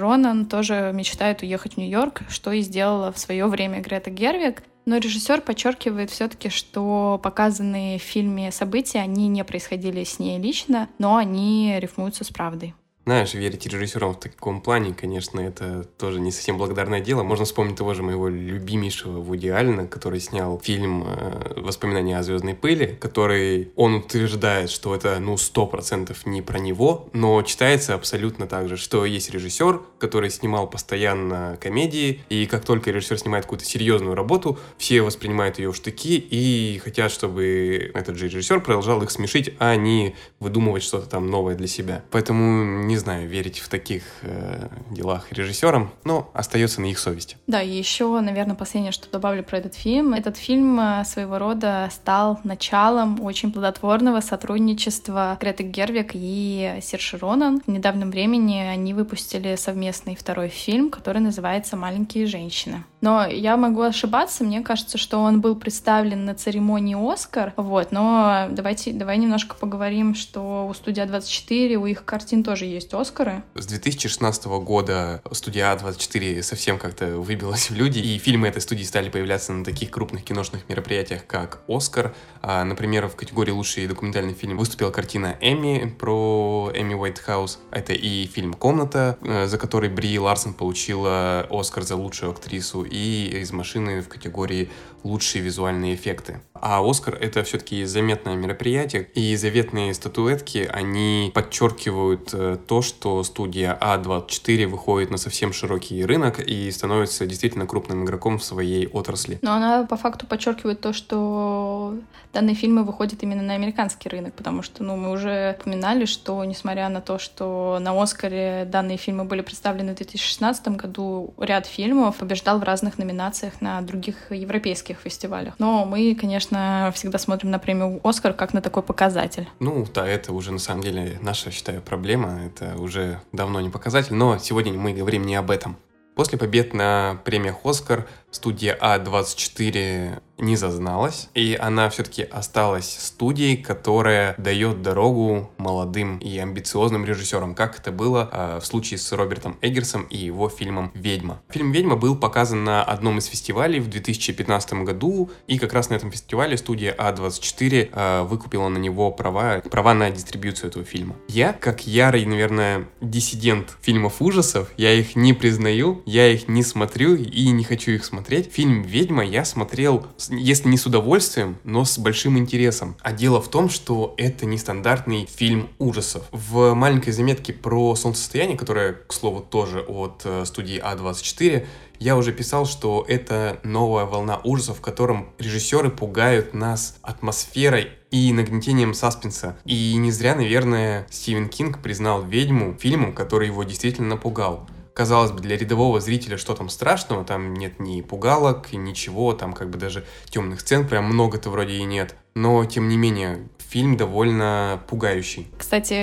тоже 0.50 0.90
мечтает 0.92 1.40
уехать 1.40 1.74
в 1.74 1.76
Нью-Йорк, 1.78 2.22
что 2.28 2.52
и 2.52 2.61
сделала 2.61 3.12
в 3.12 3.18
свое 3.18 3.46
время 3.46 3.81
Грета 3.81 4.11
Гервик. 4.11 4.62
Но 4.85 4.97
режиссер 4.97 5.42
подчеркивает 5.42 6.11
все-таки, 6.11 6.49
что 6.49 7.21
показанные 7.23 7.99
в 7.99 8.03
фильме 8.03 8.51
события, 8.51 9.01
они 9.01 9.29
не 9.29 9.45
происходили 9.45 10.03
с 10.03 10.18
ней 10.18 10.40
лично, 10.40 10.88
но 10.99 11.16
они 11.16 11.77
рифмуются 11.79 12.25
с 12.25 12.29
правдой. 12.29 12.75
Знаешь, 13.05 13.35
верить 13.35 13.67
режиссерам 13.67 14.15
в 14.15 14.21
таком 14.21 14.61
плане, 14.61 14.95
конечно, 14.95 15.41
это 15.41 15.83
тоже 15.99 16.21
не 16.21 16.31
совсем 16.31 16.57
благодарное 16.57 17.01
дело. 17.01 17.25
Можно 17.25 17.45
вспомнить 17.45 17.77
того 17.77 17.95
же 17.95 18.05
моего 18.05 18.29
любимейшего 18.29 19.19
Вуди 19.19 19.49
Аллена, 19.49 19.88
который 19.88 20.21
снял 20.21 20.61
фильм 20.61 21.05
э, 21.05 21.55
«Воспоминания 21.57 22.17
о 22.17 22.23
звездной 22.23 22.55
пыли», 22.55 22.97
который 23.01 23.73
он 23.75 23.95
утверждает, 23.95 24.71
что 24.71 24.95
это, 24.95 25.19
ну, 25.19 25.37
сто 25.37 25.67
процентов 25.67 26.27
не 26.27 26.43
про 26.43 26.61
него, 26.61 27.09
но 27.12 27.43
читается 27.43 27.95
абсолютно 27.95 28.47
так 28.47 28.69
же, 28.69 28.77
что 28.77 29.05
есть 29.05 29.31
режиссер, 29.31 29.81
который 29.99 30.31
снимал 30.31 30.71
постоянно 30.71 31.59
комедии, 31.61 32.21
и 32.29 32.47
как 32.47 32.65
только 32.65 32.93
режиссер 32.93 33.19
снимает 33.19 33.47
какую-то 33.47 33.65
серьезную 33.65 34.15
работу, 34.15 34.61
все 34.79 35.03
воспринимают 35.03 35.59
ее 35.59 35.73
в 35.73 35.77
штыки 35.77 36.19
и 36.19 36.79
хотят, 36.79 37.11
чтобы 37.11 37.91
этот 37.95 38.17
же 38.17 38.29
режиссер 38.29 38.61
продолжал 38.61 39.03
их 39.03 39.11
смешить, 39.11 39.55
а 39.59 39.75
не 39.75 40.15
выдумывать 40.38 40.85
что-то 40.85 41.09
там 41.09 41.27
новое 41.27 41.57
для 41.57 41.67
себя. 41.67 42.05
Поэтому 42.12 42.91
не 42.92 42.98
знаю, 42.98 43.26
верить 43.26 43.59
в 43.59 43.70
таких 43.70 44.02
э, 44.20 44.68
делах 44.90 45.33
режиссерам, 45.33 45.90
но 46.05 46.31
остается 46.35 46.83
на 46.83 46.87
их 46.87 46.98
совести. 46.98 47.38
Да, 47.46 47.62
и 47.62 47.70
еще, 47.70 48.20
наверное, 48.20 48.55
последнее, 48.55 48.92
что 48.92 49.11
добавлю 49.11 49.42
про 49.42 49.59
этот 49.59 49.74
фильм. 49.74 50.12
Этот 50.12 50.37
фильм 50.37 50.78
э, 50.78 51.05
своего 51.07 51.38
рода 51.38 51.88
стал 51.90 52.38
началом 52.44 53.18
очень 53.22 53.50
плодотворного 53.50 54.20
сотрудничества 54.20 55.38
Греты 55.40 55.62
Гервик 55.62 56.11
и 56.12 56.78
Серши 56.83 57.16
Ронан. 57.16 57.62
В 57.66 57.70
недавнем 57.70 58.11
времени 58.11 58.59
они 58.59 58.92
выпустили 58.92 59.57
совместный 59.57 60.14
второй 60.14 60.48
фильм, 60.48 60.90
который 60.90 61.22
называется 61.22 61.76
«Маленькие 61.76 62.26
женщины». 62.26 62.85
Но 63.00 63.26
я 63.26 63.57
могу 63.57 63.81
ошибаться, 63.83 64.44
мне 64.44 64.61
кажется, 64.61 64.98
что 64.98 65.18
он 65.18 65.40
был 65.40 65.57
представлен 65.57 66.24
на 66.26 66.35
церемонии 66.35 66.96
«Оскар», 67.12 67.55
вот, 67.57 67.90
но 67.90 68.48
давайте, 68.50 68.92
давай 68.92 69.16
немножко 69.16 69.57
поговорим, 69.57 70.14
что 70.14 70.68
у 70.68 70.74
студия 70.74 71.07
24, 71.07 71.76
у 71.78 71.87
их 71.87 72.05
картин 72.05 72.44
тоже 72.44 72.66
есть 72.66 72.82
«Оскары». 72.92 73.42
С 73.55 73.66
2016 73.66 74.47
года 74.47 75.23
студия 75.33 75.75
А24 75.75 76.42
совсем 76.42 76.79
как-то 76.79 77.16
выбилась 77.18 77.71
в 77.71 77.75
люди, 77.75 77.99
и 77.99 78.18
фильмы 78.18 78.49
этой 78.49 78.62
студии 78.62 78.85
стали 78.85 79.09
появляться 79.09 79.53
на 79.53 79.64
таких 79.64 79.90
крупных 79.90 80.25
киношных 80.25 80.68
мероприятиях, 80.68 81.27
как 81.27 81.62
«Оскар». 81.68 82.14
А, 82.40 82.64
например, 82.64 83.09
в 83.09 83.16
категории 83.16 83.51
«Лучший 83.51 83.87
документальный 83.87 84.35
фильм» 84.35 84.57
выступила 84.57 84.90
картина 84.90 85.37
«Эмми» 85.40 85.95
про 85.99 86.71
Эми 86.75 86.95
Уайтхаус. 86.95 87.59
Это 87.71 87.92
и 87.92 88.27
фильм 88.27 88.55
«Комната», 88.55 89.18
э, 89.23 89.47
за 89.47 89.59
который 89.59 89.88
Бри 89.88 90.18
Ларсон 90.18 90.55
получила 90.55 91.47
«Оскар» 91.51 91.85
за 91.85 91.97
лучшую 91.97 92.33
актрису, 92.33 92.83
и 92.83 93.40
из 93.40 93.53
машины 93.53 94.03
в 94.03 94.09
категории 94.09 94.71
лучшие 95.05 95.43
визуальные 95.43 95.95
эффекты. 95.95 96.41
А 96.55 96.81
Оскар— 96.88 97.17
это 97.21 97.43
все-таки 97.43 97.85
заметное 97.85 98.37
мероприятие, 98.37 99.03
и 99.15 99.35
заветные 99.35 99.93
статуэтки, 99.95 100.71
они 100.73 101.33
подчеркивают 101.35 102.31
э, 102.33 102.57
то, 102.69 102.83
что 102.83 103.25
студия 103.25 103.77
А24 103.81 104.69
выходит 104.69 105.11
на 105.11 105.17
совсем 105.17 105.53
широкий 105.53 106.05
рынок 106.05 106.38
и 106.38 106.71
становится 106.71 107.27
действительно 107.27 107.67
крупным 107.67 108.05
игроком 108.05 108.38
в 108.38 108.45
своей 108.45 108.87
отрасли. 108.87 109.41
Но 109.43 109.55
она 109.55 109.85
по 109.87 109.97
факту 109.97 110.27
подчеркивает 110.27 110.81
то, 110.81 110.93
что 110.93 111.97
данные 112.33 112.55
фильмы 112.55 112.85
выходят 112.85 113.23
именно 113.23 113.43
на 113.43 113.55
американский 113.55 114.09
рынок, 114.09 114.35
потому 114.35 114.62
что, 114.62 114.85
ну, 114.85 114.97
мы 114.97 115.11
уже 115.11 115.57
упоминали, 115.61 116.05
что 116.05 116.45
несмотря 116.45 116.88
на 116.88 117.01
то, 117.01 117.19
что 117.19 117.79
на 117.81 118.01
Оскаре 118.01 118.67
данные 118.67 118.99
фильмы 118.99 119.25
были 119.25 119.41
представлены 119.41 119.95
в 119.95 119.97
2016 119.97 120.69
году, 120.69 121.35
ряд 121.38 121.67
фильмов 121.67 122.17
побеждал 122.17 122.59
в 122.59 122.62
разных 122.62 122.99
номинациях 122.99 123.61
на 123.61 123.81
других 123.83 124.31
европейских 124.31 124.91
фестивалях. 125.00 125.55
Но 125.59 125.85
мы, 125.85 126.14
конечно, 126.14 126.92
всегда 126.94 127.18
смотрим 127.18 127.50
на 127.50 127.59
премию 127.59 128.00
Оскар 128.05 128.33
как 128.33 128.52
на 128.52 128.61
такой 128.61 128.83
показатель. 128.83 129.48
Ну, 129.61 129.87
да, 129.92 130.07
это 130.07 130.33
уже 130.33 130.52
на 130.52 130.59
самом 130.59 130.83
деле 130.83 131.18
наша, 131.22 131.50
считаю, 131.50 131.81
проблема. 131.83 132.40
Это 132.44 132.76
уже 132.78 133.20
давно 133.33 133.61
не 133.61 133.70
показатель, 133.70 134.14
но 134.14 134.38
сегодня 134.38 134.72
мы 134.72 134.92
говорим 134.92 135.24
не 135.24 135.35
об 135.35 135.50
этом. 135.50 135.76
После 136.14 136.37
побед 136.37 136.74
на 136.74 137.20
премиях 137.24 137.64
«Оскар» 137.64 138.07
студия 138.33 138.77
А24 138.81 140.21
не 140.42 140.57
зазналась, 140.57 141.29
и 141.35 141.57
она 141.61 141.88
все-таки 141.88 142.23
осталась 142.23 142.99
студией, 142.99 143.57
которая 143.57 144.35
дает 144.38 144.83
дорогу 144.83 145.51
молодым 145.57 146.18
и 146.18 146.37
амбициозным 146.38 147.05
режиссерам, 147.05 147.55
как 147.55 147.79
это 147.79 147.92
было 147.92 148.29
э, 148.33 148.61
в 148.61 148.66
случае 148.66 148.99
с 148.99 149.12
Робертом 149.12 149.57
Эггерсом 149.61 150.03
и 150.05 150.18
его 150.18 150.49
фильмом 150.49 150.90
«Ведьма». 150.95 151.40
Фильм 151.51 151.71
«Ведьма» 151.71 151.95
был 151.95 152.16
показан 152.16 152.64
на 152.64 152.83
одном 152.83 153.18
из 153.18 153.27
фестивалей 153.27 153.79
в 153.79 153.88
2015 153.88 154.73
году, 154.85 155.31
и 155.47 155.59
как 155.59 155.73
раз 155.73 155.90
на 155.90 155.95
этом 155.95 156.11
фестивале 156.11 156.57
студия 156.57 156.95
А24 156.99 157.90
э, 157.92 158.23
выкупила 158.23 158.68
на 158.68 158.79
него 158.79 159.12
права, 159.12 159.62
права 159.71 159.95
на 159.95 160.11
дистрибьюцию 160.11 160.71
этого 160.71 160.85
фильма. 160.85 161.14
Я, 161.29 161.53
как 161.53 161.87
ярый, 161.87 162.25
наверное, 162.27 162.88
диссидент 163.01 163.77
фильмов 163.81 164.21
ужасов, 164.21 164.71
я 164.77 164.92
их 164.92 165.14
не 165.14 165.35
признаю, 165.35 166.03
я 166.05 166.29
их 166.29 166.49
не 166.49 166.64
смотрю 166.64 167.14
и 167.14 167.51
не 167.51 167.62
хочу 167.62 167.92
их 167.92 168.05
смотреть. 168.05 168.21
Фильм 168.50 168.82
«Ведьма» 168.82 169.24
я 169.24 169.44
смотрел 169.44 170.06
если 170.30 170.68
не 170.68 170.76
с 170.76 170.87
удовольствием, 170.87 171.58
но 171.64 171.85
с 171.85 171.98
большим 171.98 172.38
интересом. 172.38 172.96
А 173.00 173.12
дело 173.12 173.40
в 173.40 173.48
том, 173.48 173.68
что 173.68 174.14
это 174.16 174.46
нестандартный 174.46 175.26
фильм 175.26 175.68
ужасов. 175.78 176.24
В 176.30 176.74
маленькой 176.74 177.12
заметке 177.12 177.52
про 177.52 177.94
солнцестояние, 177.94 178.56
которая, 178.56 178.94
к 178.94 179.12
слову, 179.12 179.40
тоже 179.40 179.80
от 179.80 180.22
э, 180.24 180.44
студии 180.44 180.82
А24, 180.82 181.66
я 181.98 182.16
уже 182.16 182.32
писал, 182.32 182.66
что 182.66 183.04
это 183.06 183.61
новая 183.62 184.06
волна 184.06 184.40
ужасов, 184.42 184.78
в 184.78 184.80
котором 184.80 185.30
режиссеры 185.38 185.90
пугают 185.90 186.52
нас 186.52 186.96
атмосферой 187.02 187.90
и 188.11 188.32
нагнетением 188.32 188.92
саспенса. 188.92 189.56
И 189.64 189.94
не 189.96 190.11
зря, 190.11 190.35
наверное, 190.35 191.06
Стивен 191.11 191.48
Кинг 191.48 191.80
признал 191.80 192.22
«Ведьму» 192.22 192.76
фильмом, 192.78 193.12
который 193.12 193.46
его 193.48 193.62
действительно 193.62 194.08
напугал. 194.08 194.68
Казалось 194.94 195.31
бы, 195.31 195.40
для 195.40 195.57
рядового 195.57 196.00
зрителя 196.00 196.37
что 196.37 196.55
там 196.55 196.68
страшного, 196.68 197.24
там 197.24 197.55
нет 197.55 197.81
ни 197.81 198.00
пугалок, 198.00 198.72
ничего, 198.72 199.33
там 199.33 199.52
как 199.52 199.70
бы 199.70 199.78
даже 199.78 200.05
темных 200.28 200.61
сцен 200.61 200.87
прям 200.87 201.05
много-то 201.05 201.50
вроде 201.50 201.74
и 201.74 201.85
нет. 201.85 202.14
Но, 202.35 202.64
тем 202.64 202.88
не 202.88 202.96
менее, 202.96 203.48
фильм 203.72 203.96
довольно 203.96 204.83
пугающий. 204.87 205.48
Кстати, 205.57 205.94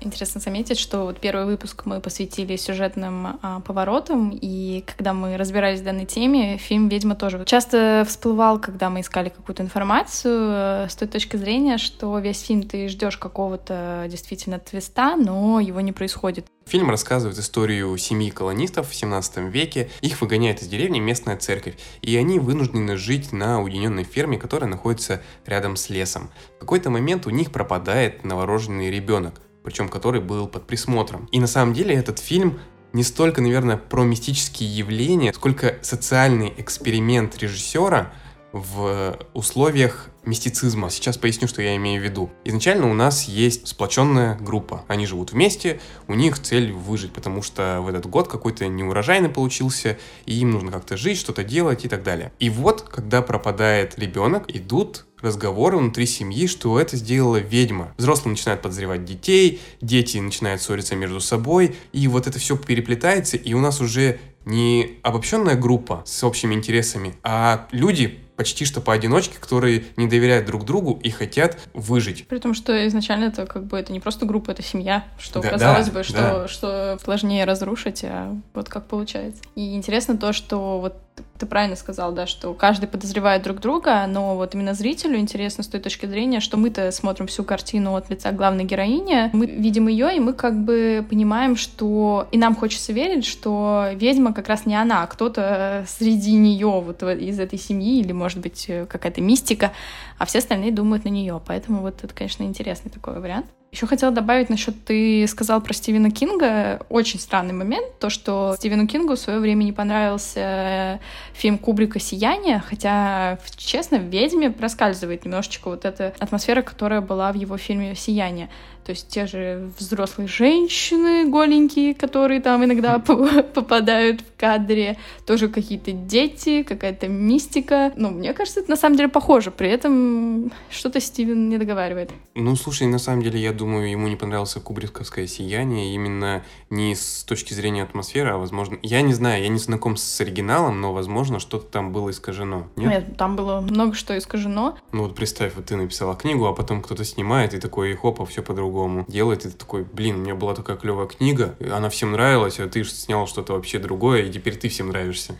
интересно 0.00 0.40
заметить, 0.40 0.78
что 0.78 1.04
вот 1.04 1.18
первый 1.18 1.46
выпуск 1.46 1.86
мы 1.86 2.00
посвятили 2.00 2.56
сюжетным 2.56 3.38
а, 3.40 3.60
поворотам, 3.60 4.38
и 4.38 4.84
когда 4.86 5.14
мы 5.14 5.38
разбирались 5.38 5.80
в 5.80 5.84
данной 5.84 6.04
теме, 6.04 6.58
фильм 6.58 6.88
«Ведьма» 6.88 7.14
тоже 7.14 7.42
часто 7.46 8.04
всплывал, 8.06 8.58
когда 8.60 8.90
мы 8.90 9.00
искали 9.00 9.30
какую-то 9.30 9.62
информацию, 9.62 10.50
э, 10.50 10.86
с 10.90 10.96
той 10.96 11.08
точки 11.08 11.36
зрения, 11.36 11.78
что 11.78 12.18
весь 12.18 12.42
фильм 12.42 12.62
ты 12.62 12.88
ждешь 12.88 13.16
какого-то 13.16 14.06
действительно 14.08 14.58
твиста, 14.58 15.16
но 15.16 15.58
его 15.60 15.80
не 15.80 15.92
происходит. 15.92 16.46
Фильм 16.70 16.88
рассказывает 16.88 17.36
историю 17.36 17.98
семьи 17.98 18.30
колонистов 18.30 18.90
в 18.90 18.94
17 18.94 19.38
веке. 19.52 19.90
Их 20.02 20.20
выгоняет 20.20 20.62
из 20.62 20.68
деревни 20.68 21.00
местная 21.00 21.36
церковь, 21.36 21.74
и 22.00 22.14
они 22.16 22.38
вынуждены 22.38 22.96
жить 22.96 23.32
на 23.32 23.60
уединенной 23.60 24.04
ферме, 24.04 24.38
которая 24.38 24.70
находится 24.70 25.20
рядом 25.46 25.74
с 25.74 25.90
лесом. 25.90 26.30
В 26.58 26.60
какой-то 26.60 26.88
момент 26.88 27.26
у 27.26 27.30
них 27.30 27.50
пропадает 27.50 28.22
новорожденный 28.22 28.88
ребенок, 28.88 29.40
причем 29.64 29.88
который 29.88 30.20
был 30.20 30.46
под 30.46 30.68
присмотром. 30.68 31.28
И 31.32 31.40
на 31.40 31.48
самом 31.48 31.74
деле 31.74 31.92
этот 31.92 32.20
фильм 32.20 32.60
не 32.92 33.02
столько, 33.02 33.42
наверное, 33.42 33.76
про 33.76 34.04
мистические 34.04 34.72
явления, 34.72 35.32
сколько 35.32 35.76
социальный 35.82 36.54
эксперимент 36.56 37.36
режиссера 37.38 38.12
в 38.52 39.18
условиях 39.34 40.09
мистицизма. 40.24 40.90
Сейчас 40.90 41.16
поясню, 41.16 41.48
что 41.48 41.62
я 41.62 41.76
имею 41.76 42.00
в 42.00 42.04
виду. 42.04 42.30
Изначально 42.44 42.90
у 42.90 42.94
нас 42.94 43.24
есть 43.24 43.68
сплоченная 43.68 44.36
группа. 44.38 44.84
Они 44.88 45.06
живут 45.06 45.32
вместе, 45.32 45.80
у 46.08 46.14
них 46.14 46.38
цель 46.38 46.72
выжить, 46.72 47.12
потому 47.12 47.42
что 47.42 47.80
в 47.80 47.88
этот 47.88 48.06
год 48.06 48.28
какой-то 48.28 48.66
неурожайный 48.68 49.28
получился, 49.28 49.98
и 50.26 50.34
им 50.40 50.50
нужно 50.50 50.70
как-то 50.70 50.96
жить, 50.96 51.18
что-то 51.18 51.44
делать 51.44 51.84
и 51.84 51.88
так 51.88 52.02
далее. 52.02 52.32
И 52.38 52.50
вот, 52.50 52.82
когда 52.82 53.22
пропадает 53.22 53.98
ребенок, 53.98 54.44
идут 54.54 55.06
разговоры 55.20 55.76
внутри 55.76 56.06
семьи, 56.06 56.46
что 56.46 56.80
это 56.80 56.96
сделала 56.96 57.36
ведьма. 57.36 57.94
Взрослые 57.98 58.32
начинают 58.32 58.62
подозревать 58.62 59.04
детей, 59.04 59.60
дети 59.80 60.18
начинают 60.18 60.62
ссориться 60.62 60.96
между 60.96 61.20
собой, 61.20 61.76
и 61.92 62.08
вот 62.08 62.26
это 62.26 62.38
все 62.38 62.56
переплетается, 62.56 63.36
и 63.36 63.52
у 63.54 63.60
нас 63.60 63.80
уже 63.80 64.18
не 64.46 64.98
обобщенная 65.02 65.56
группа 65.56 66.02
с 66.06 66.24
общими 66.24 66.54
интересами, 66.54 67.14
а 67.22 67.68
люди 67.72 68.20
почти 68.40 68.64
что 68.64 68.80
поодиночке, 68.80 69.38
которые 69.38 69.84
не 69.98 70.08
доверяют 70.08 70.46
друг 70.46 70.64
другу 70.64 70.98
и 71.02 71.10
хотят 71.10 71.58
выжить. 71.74 72.26
При 72.26 72.38
том, 72.38 72.54
что 72.54 72.86
изначально 72.88 73.24
это 73.24 73.44
как 73.44 73.66
бы 73.66 73.78
это 73.78 73.92
не 73.92 74.00
просто 74.00 74.24
группа, 74.24 74.50
это 74.50 74.62
семья, 74.62 75.04
что 75.18 75.40
да, 75.40 75.50
казалось 75.50 75.88
да, 75.88 75.92
бы, 75.92 76.02
что, 76.02 76.14
да. 76.14 76.48
что 76.48 76.98
сложнее 77.04 77.44
разрушить, 77.44 78.02
а 78.02 78.34
вот 78.54 78.70
как 78.70 78.86
получается. 78.86 79.42
И 79.56 79.74
интересно 79.74 80.16
то, 80.16 80.32
что 80.32 80.80
вот 80.80 80.96
ты 81.40 81.46
правильно 81.46 81.74
сказал, 81.74 82.12
да, 82.12 82.26
что 82.26 82.52
каждый 82.52 82.86
подозревает 82.86 83.42
друг 83.42 83.60
друга, 83.60 84.06
но 84.06 84.36
вот 84.36 84.54
именно 84.54 84.74
зрителю 84.74 85.18
интересно 85.18 85.64
с 85.64 85.66
той 85.66 85.80
точки 85.80 86.06
зрения, 86.06 86.40
что 86.40 86.58
мы-то 86.58 86.92
смотрим 86.92 87.26
всю 87.26 87.44
картину 87.44 87.96
от 87.96 88.10
лица 88.10 88.30
главной 88.30 88.64
героини, 88.64 89.30
мы 89.32 89.46
видим 89.46 89.88
ее, 89.88 90.14
и 90.14 90.20
мы 90.20 90.34
как 90.34 90.62
бы 90.62 91.04
понимаем, 91.08 91.56
что... 91.56 92.28
И 92.30 92.38
нам 92.38 92.54
хочется 92.54 92.92
верить, 92.92 93.24
что 93.24 93.86
ведьма 93.94 94.34
как 94.34 94.48
раз 94.48 94.66
не 94.66 94.74
она, 94.74 95.02
а 95.02 95.06
кто-то 95.06 95.84
среди 95.88 96.32
нее 96.32 96.82
вот 96.84 97.02
из 97.02 97.40
этой 97.40 97.58
семьи, 97.58 98.00
или, 98.00 98.12
может 98.12 98.38
быть, 98.38 98.70
какая-то 98.88 99.20
мистика, 99.22 99.72
а 100.18 100.26
все 100.26 100.38
остальные 100.38 100.72
думают 100.72 101.04
на 101.04 101.08
нее. 101.08 101.40
Поэтому 101.46 101.80
вот 101.80 102.04
это, 102.04 102.14
конечно, 102.14 102.42
интересный 102.42 102.90
такой 102.90 103.18
вариант. 103.18 103.46
Еще 103.72 103.86
хотела 103.86 104.10
добавить 104.10 104.50
насчет, 104.50 104.84
ты 104.84 105.24
сказал 105.28 105.60
про 105.60 105.72
Стивена 105.72 106.10
Кинга, 106.10 106.84
очень 106.88 107.20
странный 107.20 107.52
момент, 107.52 107.86
то, 108.00 108.10
что 108.10 108.54
Стивену 108.56 108.88
Кингу 108.88 109.14
в 109.14 109.18
свое 109.18 109.38
время 109.38 109.62
не 109.62 109.72
понравился 109.72 110.98
фильм 111.34 111.56
Кубрика 111.56 112.00
«Сияние», 112.00 112.58
хотя, 112.58 113.38
честно, 113.56 113.98
в 113.98 114.06
«Ведьме» 114.06 114.50
проскальзывает 114.50 115.24
немножечко 115.24 115.68
вот 115.68 115.84
эта 115.84 116.12
атмосфера, 116.18 116.62
которая 116.62 117.00
была 117.00 117.32
в 117.32 117.36
его 117.36 117.56
фильме 117.58 117.94
«Сияние». 117.94 118.48
То 118.84 118.92
есть 118.92 119.08
те 119.08 119.26
же 119.26 119.70
взрослые 119.78 120.26
женщины 120.26 121.28
голенькие, 121.28 121.94
которые 121.94 122.40
там 122.40 122.64
иногда 122.64 122.98
попадают 123.54 124.22
в 124.22 124.40
кадре, 124.40 124.96
тоже 125.26 125.48
какие-то 125.48 125.92
дети, 125.92 126.62
какая-то 126.62 127.06
мистика. 127.06 127.92
Ну, 127.96 128.10
мне 128.10 128.32
кажется, 128.32 128.60
это 128.60 128.70
на 128.70 128.76
самом 128.76 128.96
деле 128.96 129.08
похоже. 129.08 129.50
При 129.50 129.68
этом 129.68 130.50
что-то 130.70 131.00
Стивен 131.00 131.48
не 131.48 131.58
договаривает. 131.58 132.10
Ну, 132.34 132.56
слушай, 132.56 132.86
на 132.86 132.98
самом 132.98 133.22
деле, 133.22 133.40
я 133.40 133.52
думаю, 133.52 133.90
ему 133.90 134.08
не 134.08 134.16
понравился 134.16 134.60
кубриковское 134.60 135.26
сияние 135.26 135.94
именно 135.94 136.42
не 136.70 136.94
с 136.94 137.24
точки 137.24 137.54
зрения 137.54 137.82
атмосферы, 137.82 138.30
а, 138.30 138.38
возможно... 138.38 138.78
Я 138.82 139.02
не 139.02 139.12
знаю, 139.12 139.42
я 139.42 139.48
не 139.48 139.58
знаком 139.58 139.96
с 139.96 140.20
оригиналом, 140.20 140.80
но, 140.80 140.92
возможно, 140.92 141.38
что-то 141.38 141.66
там 141.66 141.92
было 141.92 142.10
искажено. 142.10 142.66
Нет? 142.76 142.90
Нет, 142.90 143.16
там 143.16 143.36
было 143.36 143.60
много 143.60 143.94
что 143.94 144.16
искажено. 144.16 144.76
Ну, 144.92 145.02
вот 145.02 145.14
представь, 145.14 145.54
вот 145.54 145.66
ты 145.66 145.76
написала 145.76 146.14
книгу, 146.16 146.46
а 146.46 146.54
потом 146.54 146.82
кто-то 146.82 147.04
снимает, 147.04 147.54
и 147.54 147.60
такой, 147.60 147.94
хопа, 147.94 148.24
все 148.24 148.42
по-другому 148.42 148.69
по-другому 148.70 149.04
делает. 149.08 149.44
И 149.44 149.50
ты 149.50 149.56
такой, 149.56 149.84
блин, 149.84 150.16
у 150.16 150.18
меня 150.20 150.34
была 150.34 150.54
такая 150.54 150.76
клевая 150.76 151.06
книга, 151.06 151.56
она 151.60 151.88
всем 151.88 152.12
нравилась, 152.12 152.60
а 152.60 152.68
ты 152.68 152.84
снял 152.84 153.26
что-то 153.26 153.54
вообще 153.54 153.78
другое, 153.78 154.22
и 154.22 154.32
теперь 154.32 154.56
ты 154.56 154.68
всем 154.68 154.88
нравишься. 154.88 155.34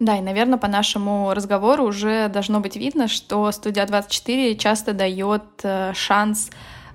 Да, 0.00 0.16
и, 0.16 0.20
наверное, 0.20 0.58
по 0.58 0.68
нашему 0.68 1.34
разговору 1.34 1.84
уже 1.84 2.28
должно 2.28 2.60
быть 2.60 2.76
видно, 2.76 3.08
что 3.08 3.50
студия 3.50 3.84
24 3.84 4.56
часто 4.56 4.92
дает 4.92 5.42
э, 5.64 5.92
шанс 5.92 6.50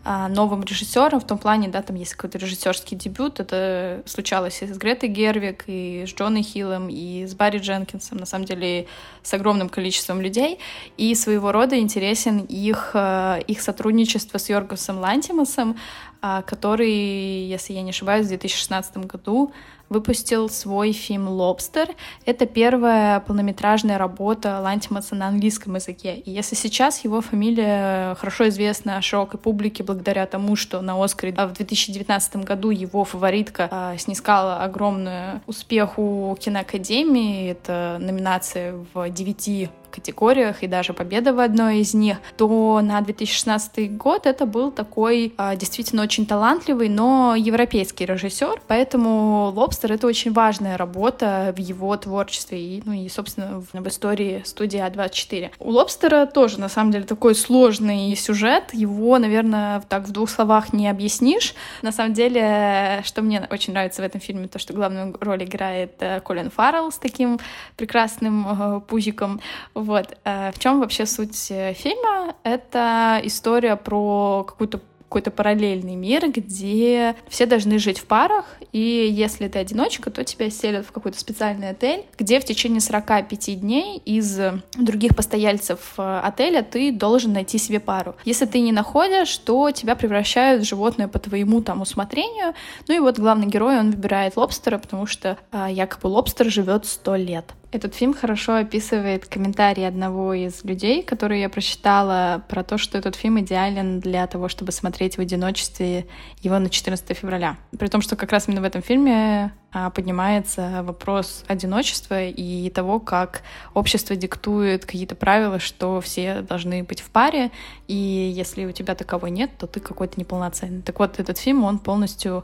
новым 0.05 0.63
режиссером 0.63 1.21
в 1.21 1.27
том 1.27 1.37
плане, 1.37 1.69
да, 1.69 1.81
там 1.81 1.95
есть 1.95 2.13
какой-то 2.13 2.37
режиссерский 2.37 2.97
дебют. 2.97 3.39
Это 3.39 4.03
случалось 4.05 4.61
и 4.61 4.67
с 4.67 4.77
Гретой 4.77 5.09
Гервик, 5.09 5.63
и 5.67 6.05
с 6.05 6.13
Джоной 6.13 6.43
Хиллом, 6.43 6.89
и 6.89 7.25
с 7.25 7.33
Барри 7.35 7.59
Дженкинсом, 7.59 8.17
на 8.17 8.25
самом 8.25 8.45
деле 8.45 8.87
с 9.21 9.33
огромным 9.33 9.69
количеством 9.69 10.19
людей. 10.19 10.59
И 10.97 11.15
своего 11.15 11.51
рода 11.51 11.79
интересен 11.79 12.39
их, 12.39 12.91
э, 12.93 13.41
их 13.47 13.61
сотрудничество 13.61 14.37
с 14.37 14.49
Йоргасом 14.49 14.99
Лантимасом, 14.99 15.77
а, 16.21 16.41
который, 16.41 17.45
если 17.45 17.73
я 17.73 17.81
не 17.81 17.89
ошибаюсь, 17.89 18.25
в 18.25 18.29
2016 18.29 19.05
году 19.07 19.51
выпустил 19.93 20.49
свой 20.49 20.91
фильм 20.91 21.29
«Лобстер». 21.29 21.89
Это 22.25 22.45
первая 22.45 23.19
полнометражная 23.21 23.97
работа 23.97 24.59
Лантимаса 24.59 25.15
на 25.15 25.27
английском 25.27 25.75
языке. 25.75 26.15
И 26.15 26.31
если 26.31 26.55
сейчас 26.55 27.03
его 27.03 27.21
фамилия 27.21 28.15
хорошо 28.15 28.49
известна 28.49 29.01
широкой 29.01 29.39
публике 29.39 29.83
благодаря 29.83 30.25
тому, 30.25 30.55
что 30.55 30.81
на 30.81 31.01
«Оскаре» 31.01 31.31
в 31.33 31.53
2019 31.53 32.37
году 32.37 32.71
его 32.71 33.03
фаворитка 33.05 33.69
а, 33.71 33.97
снискала 33.97 34.63
огромный 34.63 35.41
успех 35.45 35.99
у 35.99 36.35
киноакадемии, 36.39 37.51
это 37.51 37.97
номинация 37.99 38.75
в 38.93 39.09
девяти 39.09 39.69
категориях 39.93 40.63
и 40.63 40.67
даже 40.67 40.93
победа 40.93 41.33
в 41.33 41.39
одной 41.39 41.79
из 41.79 41.93
них, 41.93 42.17
то 42.37 42.81
на 42.81 42.99
2016 43.01 43.95
год 43.95 44.25
это 44.25 44.45
был 44.45 44.71
такой 44.71 45.33
а, 45.37 45.55
действительно 45.55 46.01
очень 46.01 46.25
талантливый, 46.25 46.89
но 46.89 47.35
европейский 47.37 48.05
режиссер, 48.05 48.61
поэтому 48.67 49.51
«Лобстер»— 49.55 49.82
это 49.91 50.07
очень 50.07 50.31
важная 50.31 50.77
работа 50.77 51.53
в 51.55 51.59
его 51.59 51.95
творчестве 51.97 52.59
и, 52.59 52.83
ну 52.85 52.93
и, 52.93 53.09
собственно, 53.09 53.59
в, 53.59 53.73
в 53.73 53.87
истории 53.87 54.41
студии 54.45 54.79
А24. 54.79 55.51
У 55.59 55.71
«Лобстера» 55.71 56.25
тоже, 56.25 56.59
на 56.59 56.69
самом 56.69 56.91
деле, 56.91 57.05
такой 57.05 57.35
сложный 57.35 58.15
сюжет, 58.15 58.73
его, 58.73 59.17
наверное, 59.17 59.81
так 59.81 60.07
в 60.07 60.11
двух 60.11 60.29
словах 60.29 60.73
не 60.73 60.87
объяснишь. 60.87 61.53
На 61.81 61.91
самом 61.91 62.13
деле, 62.13 63.01
что 63.03 63.21
мне 63.21 63.47
очень 63.49 63.73
нравится 63.73 64.01
в 64.01 64.05
этом 64.05 64.21
фильме, 64.21 64.47
то, 64.47 64.59
что 64.59 64.73
главную 64.73 65.15
роль 65.19 65.43
играет 65.43 65.95
э, 65.99 66.21
Колин 66.21 66.49
Фаррелл 66.49 66.91
с 66.91 66.97
таким 66.97 67.39
прекрасным 67.75 68.47
э, 68.47 68.81
пузиком. 68.81 69.41
Вот. 69.73 70.17
Э, 70.23 70.51
в 70.51 70.59
чем 70.59 70.79
вообще 70.79 71.05
суть 71.05 71.35
фильма? 71.35 72.35
Это 72.43 73.19
история 73.23 73.75
про 73.75 74.45
какую-то 74.47 74.79
какой-то 75.13 75.29
параллельный 75.29 75.93
мир, 75.93 76.31
где 76.31 77.15
все 77.27 77.45
должны 77.45 77.77
жить 77.77 77.99
в 77.99 78.05
парах, 78.05 78.45
и 78.71 78.79
если 78.79 79.47
ты 79.47 79.59
одиночка, 79.59 80.09
то 80.09 80.23
тебя 80.23 80.49
селят 80.49 80.87
в 80.87 80.91
какой-то 80.91 81.19
специальный 81.19 81.69
отель, 81.69 82.05
где 82.17 82.39
в 82.39 82.45
течение 82.45 82.81
45 82.81 83.61
дней 83.61 84.01
из 84.05 84.39
других 84.75 85.15
постояльцев 85.15 85.93
э, 85.99 86.21
отеля 86.23 86.63
ты 86.63 86.91
должен 86.91 87.31
найти 87.31 87.59
себе 87.59 87.79
пару. 87.79 88.15
Если 88.25 88.47
ты 88.47 88.59
не 88.59 88.71
находишь, 88.71 89.37
то 89.37 89.69
тебя 89.69 89.95
превращают 89.95 90.63
в 90.63 90.67
животное 90.67 91.07
по 91.07 91.19
твоему 91.19 91.61
там 91.61 91.81
усмотрению. 91.81 92.55
Ну 92.87 92.95
и 92.95 92.99
вот 92.99 93.19
главный 93.19 93.45
герой, 93.45 93.77
он 93.77 93.91
выбирает 93.91 94.35
лобстера, 94.35 94.79
потому 94.79 95.05
что 95.05 95.37
а, 95.51 95.69
якобы 95.69 96.07
лобстер 96.07 96.49
живет 96.49 96.87
100 96.87 97.15
лет. 97.17 97.53
Этот 97.73 97.95
фильм 97.95 98.13
хорошо 98.13 98.57
описывает 98.57 99.25
комментарий 99.25 99.87
одного 99.87 100.35
из 100.35 100.63
людей, 100.63 101.01
который 101.01 101.41
я 101.41 101.49
прочитала 101.49 102.43
про 102.47 102.63
то, 102.63 102.77
что 102.77 102.99
этот 102.99 103.15
фильм 103.15 103.39
идеален 103.39 103.99
для 103.99 104.27
того, 104.27 104.47
чтобы 104.47 104.71
смотреть 104.71 105.17
в 105.17 105.21
одиночестве 105.21 106.05
его 106.43 106.59
на 106.59 106.69
14 106.69 107.17
февраля. 107.17 107.57
При 107.79 107.87
том, 107.87 108.01
что 108.01 108.15
как 108.15 108.31
раз 108.31 108.47
именно 108.47 108.61
в 108.61 108.65
этом 108.65 108.83
фильме 108.83 109.53
а, 109.71 109.89
поднимается 109.89 110.83
вопрос 110.83 111.43
одиночества 111.47 112.21
и 112.21 112.69
того, 112.69 112.99
как 112.99 113.41
общество 113.73 114.15
диктует 114.15 114.85
какие-то 114.85 115.15
правила, 115.15 115.57
что 115.57 115.99
все 115.99 116.41
должны 116.41 116.83
быть 116.83 117.01
в 117.01 117.09
паре, 117.09 117.49
и 117.87 117.95
если 117.95 118.65
у 118.65 118.71
тебя 118.71 118.93
таковой 118.93 119.31
нет, 119.31 119.49
то 119.57 119.65
ты 119.65 119.79
какой-то 119.79 120.19
неполноценный. 120.19 120.83
Так 120.83 120.99
вот, 120.99 121.19
этот 121.19 121.39
фильм, 121.39 121.63
он 121.63 121.79
полностью 121.79 122.43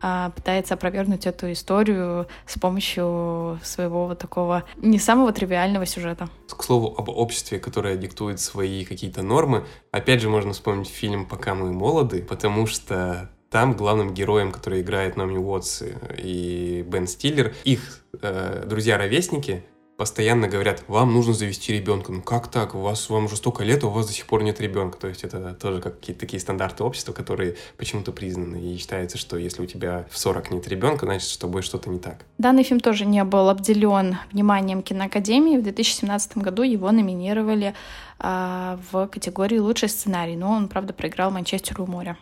пытается 0.00 0.74
опровергнуть 0.74 1.26
эту 1.26 1.52
историю 1.52 2.26
с 2.46 2.58
помощью 2.58 3.60
своего 3.62 4.06
вот 4.06 4.18
такого 4.18 4.64
не 4.76 4.98
самого 4.98 5.32
тривиального 5.32 5.86
сюжета. 5.86 6.28
К 6.48 6.62
слову 6.62 6.94
об 6.96 7.08
обществе, 7.08 7.58
которое 7.58 7.96
диктует 7.96 8.40
свои 8.40 8.84
какие-то 8.84 9.22
нормы, 9.22 9.64
опять 9.90 10.20
же 10.20 10.28
можно 10.28 10.52
вспомнить 10.52 10.88
фильм 10.88 11.26
«Пока 11.26 11.54
мы 11.54 11.72
молоды», 11.72 12.22
потому 12.22 12.66
что 12.66 13.30
там 13.50 13.74
главным 13.74 14.14
героем, 14.14 14.52
который 14.52 14.80
играет 14.80 15.16
Номи 15.16 15.36
Уотс 15.36 15.82
и 16.18 16.84
Бен 16.86 17.06
Стиллер, 17.06 17.52
их 17.64 18.04
э, 18.22 18.64
друзья-ровесники 18.66 19.64
постоянно 20.00 20.48
говорят, 20.48 20.82
вам 20.88 21.12
нужно 21.12 21.34
завести 21.34 21.74
ребенка. 21.74 22.10
Ну 22.10 22.22
как 22.22 22.48
так? 22.48 22.74
У 22.74 22.78
вас 22.78 23.10
вам 23.10 23.26
уже 23.26 23.36
столько 23.36 23.64
лет, 23.64 23.84
а 23.84 23.88
у 23.88 23.90
вас 23.90 24.06
до 24.06 24.14
сих 24.14 24.24
пор 24.24 24.42
нет 24.42 24.58
ребенка. 24.58 24.96
То 24.96 25.08
есть 25.08 25.24
это 25.24 25.52
тоже 25.52 25.82
как 25.82 26.00
какие-то 26.00 26.20
такие 26.20 26.40
стандарты 26.40 26.84
общества, 26.84 27.12
которые 27.12 27.56
почему-то 27.76 28.10
признаны. 28.10 28.56
И 28.56 28.78
считается, 28.78 29.18
что 29.18 29.36
если 29.36 29.60
у 29.60 29.66
тебя 29.66 30.06
в 30.10 30.18
40 30.18 30.52
нет 30.52 30.66
ребенка, 30.68 31.04
значит, 31.04 31.28
с 31.28 31.36
тобой 31.36 31.60
что-то 31.60 31.90
не 31.90 31.98
так. 31.98 32.24
Данный 32.38 32.62
фильм 32.62 32.80
тоже 32.80 33.04
не 33.04 33.22
был 33.24 33.50
обделен 33.50 34.16
вниманием 34.32 34.80
киноакадемии. 34.80 35.58
В 35.58 35.62
2017 35.64 36.38
году 36.38 36.62
его 36.62 36.90
номинировали 36.90 37.74
э, 38.20 38.78
в 38.90 39.06
категории 39.08 39.58
«Лучший 39.58 39.90
сценарий», 39.90 40.36
но 40.36 40.52
он, 40.52 40.68
правда, 40.68 40.94
проиграл 40.94 41.30
«Манчестеру 41.30 41.84
у 41.84 41.86
моря». 41.86 42.16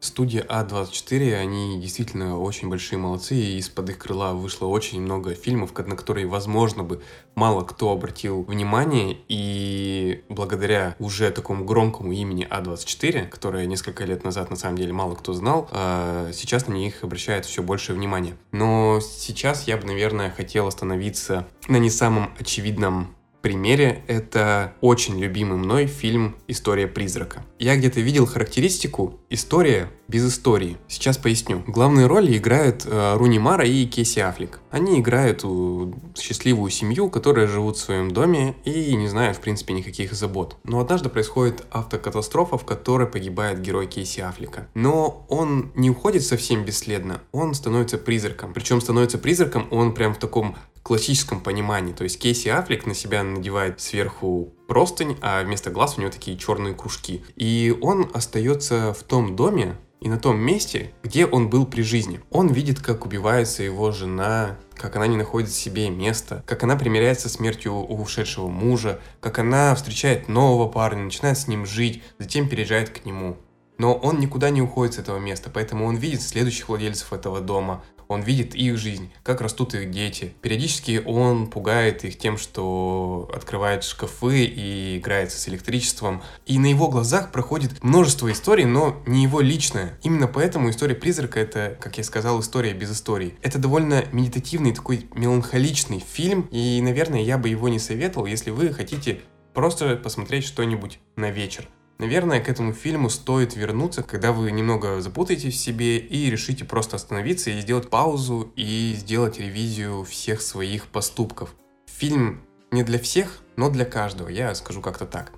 Студия 0.00 0.44
А24, 0.48 1.34
они 1.34 1.78
действительно 1.80 2.38
очень 2.38 2.68
большие 2.68 2.98
молодцы, 2.98 3.36
и 3.36 3.58
из-под 3.58 3.90
их 3.90 3.98
крыла 3.98 4.32
вышло 4.32 4.66
очень 4.66 5.00
много 5.02 5.34
фильмов, 5.34 5.76
на 5.76 5.94
которые, 5.94 6.26
возможно, 6.26 6.82
бы 6.82 7.02
мало 7.34 7.64
кто 7.64 7.92
обратил 7.92 8.42
внимание, 8.42 9.18
и 9.28 10.24
благодаря 10.30 10.96
уже 10.98 11.30
такому 11.30 11.66
громкому 11.66 12.12
имени 12.12 12.48
А24, 12.50 13.28
которое 13.28 13.66
несколько 13.66 14.04
лет 14.04 14.24
назад, 14.24 14.50
на 14.50 14.56
самом 14.56 14.78
деле, 14.78 14.92
мало 14.94 15.14
кто 15.14 15.34
знал, 15.34 15.68
а 15.70 16.30
сейчас 16.32 16.66
на 16.66 16.72
них 16.72 17.04
обращают 17.04 17.44
все 17.44 17.62
больше 17.62 17.92
внимания. 17.92 18.36
Но 18.52 19.00
сейчас 19.00 19.68
я 19.68 19.76
бы, 19.76 19.86
наверное, 19.86 20.30
хотел 20.30 20.66
остановиться 20.66 21.46
на 21.68 21.76
не 21.76 21.90
самом 21.90 22.30
очевидном 22.38 23.14
примере 23.40 24.02
это 24.06 24.74
очень 24.80 25.18
любимый 25.18 25.58
мной 25.58 25.86
фильм 25.86 26.36
«История 26.46 26.86
призрака». 26.86 27.44
Я 27.58 27.76
где-то 27.76 28.00
видел 28.00 28.26
характеристику 28.26 29.20
«История 29.28 29.90
без 30.08 30.28
истории». 30.28 30.76
Сейчас 30.88 31.18
поясню. 31.18 31.62
Главные 31.66 32.06
роли 32.06 32.36
играют 32.36 32.84
э, 32.86 33.16
Руни 33.16 33.38
Мара 33.38 33.64
и 33.64 33.86
Кейси 33.86 34.20
Аффлек. 34.20 34.60
Они 34.70 35.00
играют 35.00 35.44
у 35.44 35.94
счастливую 36.18 36.70
семью, 36.70 37.10
которая 37.10 37.46
живут 37.46 37.76
в 37.76 37.80
своем 37.80 38.10
доме 38.10 38.56
и 38.64 38.94
не 38.94 39.08
знают, 39.08 39.36
в 39.36 39.40
принципе, 39.40 39.74
никаких 39.74 40.12
забот. 40.14 40.56
Но 40.64 40.80
однажды 40.80 41.08
происходит 41.08 41.64
автокатастрофа, 41.70 42.58
в 42.58 42.64
которой 42.64 43.06
погибает 43.06 43.60
герой 43.60 43.86
Кейси 43.86 44.20
Аффлека. 44.20 44.68
Но 44.74 45.26
он 45.28 45.70
не 45.74 45.90
уходит 45.90 46.24
совсем 46.24 46.64
бесследно, 46.64 47.20
он 47.32 47.54
становится 47.54 47.98
призраком. 47.98 48.52
Причем 48.52 48.80
становится 48.80 49.18
призраком 49.18 49.68
он 49.70 49.94
прям 49.94 50.14
в 50.14 50.18
таком 50.18 50.56
классическом 50.82 51.40
понимании. 51.40 51.92
То 51.92 52.04
есть 52.04 52.18
Кейси 52.18 52.48
Аффлек 52.48 52.86
на 52.86 52.94
себя 52.94 53.22
надевает 53.22 53.80
сверху 53.80 54.52
простынь, 54.66 55.16
а 55.20 55.42
вместо 55.42 55.70
глаз 55.70 55.96
у 55.96 56.00
него 56.00 56.10
такие 56.10 56.36
черные 56.36 56.74
кружки. 56.74 57.24
И 57.36 57.76
он 57.80 58.10
остается 58.14 58.92
в 58.92 59.02
том 59.02 59.36
доме, 59.36 59.76
и 60.00 60.08
на 60.08 60.18
том 60.18 60.38
месте, 60.38 60.92
где 61.02 61.26
он 61.26 61.50
был 61.50 61.66
при 61.66 61.82
жизни. 61.82 62.20
Он 62.30 62.48
видит, 62.48 62.80
как 62.80 63.04
убивается 63.04 63.62
его 63.62 63.92
жена, 63.92 64.56
как 64.74 64.96
она 64.96 65.06
не 65.06 65.16
находит 65.16 65.50
себе 65.50 65.90
места, 65.90 66.42
как 66.46 66.62
она 66.62 66.76
примиряется 66.76 67.28
с 67.28 67.34
смертью 67.34 67.74
ушедшего 67.74 68.48
мужа, 68.48 69.00
как 69.20 69.38
она 69.38 69.74
встречает 69.74 70.28
нового 70.28 70.68
парня, 70.68 71.04
начинает 71.04 71.36
с 71.38 71.48
ним 71.48 71.66
жить, 71.66 72.02
затем 72.18 72.48
переезжает 72.48 72.88
к 72.88 73.04
нему. 73.04 73.36
Но 73.76 73.94
он 73.94 74.20
никуда 74.20 74.50
не 74.50 74.62
уходит 74.62 74.94
с 74.94 74.98
этого 74.98 75.18
места, 75.18 75.50
поэтому 75.52 75.86
он 75.86 75.96
видит 75.96 76.22
следующих 76.22 76.68
владельцев 76.68 77.12
этого 77.12 77.40
дома, 77.40 77.82
он 78.10 78.22
видит 78.22 78.54
их 78.54 78.76
жизнь, 78.76 79.10
как 79.22 79.40
растут 79.40 79.74
их 79.74 79.90
дети. 79.90 80.34
Периодически 80.42 81.02
он 81.04 81.46
пугает 81.46 82.04
их 82.04 82.18
тем, 82.18 82.38
что 82.38 83.30
открывает 83.32 83.84
шкафы 83.84 84.44
и 84.44 84.98
играется 84.98 85.38
с 85.38 85.48
электричеством. 85.48 86.22
И 86.44 86.58
на 86.58 86.66
его 86.66 86.88
глазах 86.88 87.30
проходит 87.30 87.82
множество 87.82 88.30
историй, 88.30 88.64
но 88.64 89.00
не 89.06 89.22
его 89.22 89.40
личная. 89.40 89.98
Именно 90.02 90.26
поэтому 90.26 90.70
история 90.70 90.94
призрака 90.94 91.38
это, 91.38 91.78
как 91.80 91.98
я 91.98 92.04
сказал, 92.04 92.40
история 92.40 92.72
без 92.72 92.92
истории. 92.92 93.34
Это 93.42 93.58
довольно 93.58 94.04
медитативный, 94.12 94.74
такой 94.74 95.06
меланхоличный 95.14 96.00
фильм, 96.00 96.48
и, 96.50 96.80
наверное, 96.82 97.22
я 97.22 97.38
бы 97.38 97.48
его 97.48 97.68
не 97.68 97.78
советовал, 97.78 98.26
если 98.26 98.50
вы 98.50 98.72
хотите 98.72 99.20
просто 99.54 99.96
посмотреть 99.96 100.44
что-нибудь 100.44 100.98
на 101.16 101.30
вечер. 101.30 101.68
Наверное, 102.00 102.40
к 102.40 102.48
этому 102.48 102.72
фильму 102.72 103.10
стоит 103.10 103.54
вернуться, 103.54 104.02
когда 104.02 104.32
вы 104.32 104.50
немного 104.52 105.02
запутаетесь 105.02 105.52
в 105.52 105.58
себе 105.58 105.98
и 105.98 106.30
решите 106.30 106.64
просто 106.64 106.96
остановиться 106.96 107.50
и 107.50 107.60
сделать 107.60 107.90
паузу 107.90 108.50
и 108.56 108.94
сделать 108.96 109.38
ревизию 109.38 110.04
всех 110.04 110.40
своих 110.40 110.86
поступков. 110.86 111.54
Фильм 111.98 112.40
не 112.70 112.84
для 112.84 112.98
всех, 112.98 113.42
но 113.56 113.68
для 113.68 113.84
каждого, 113.84 114.30
я 114.30 114.54
скажу 114.54 114.80
как-то 114.80 115.04
так. 115.04 115.32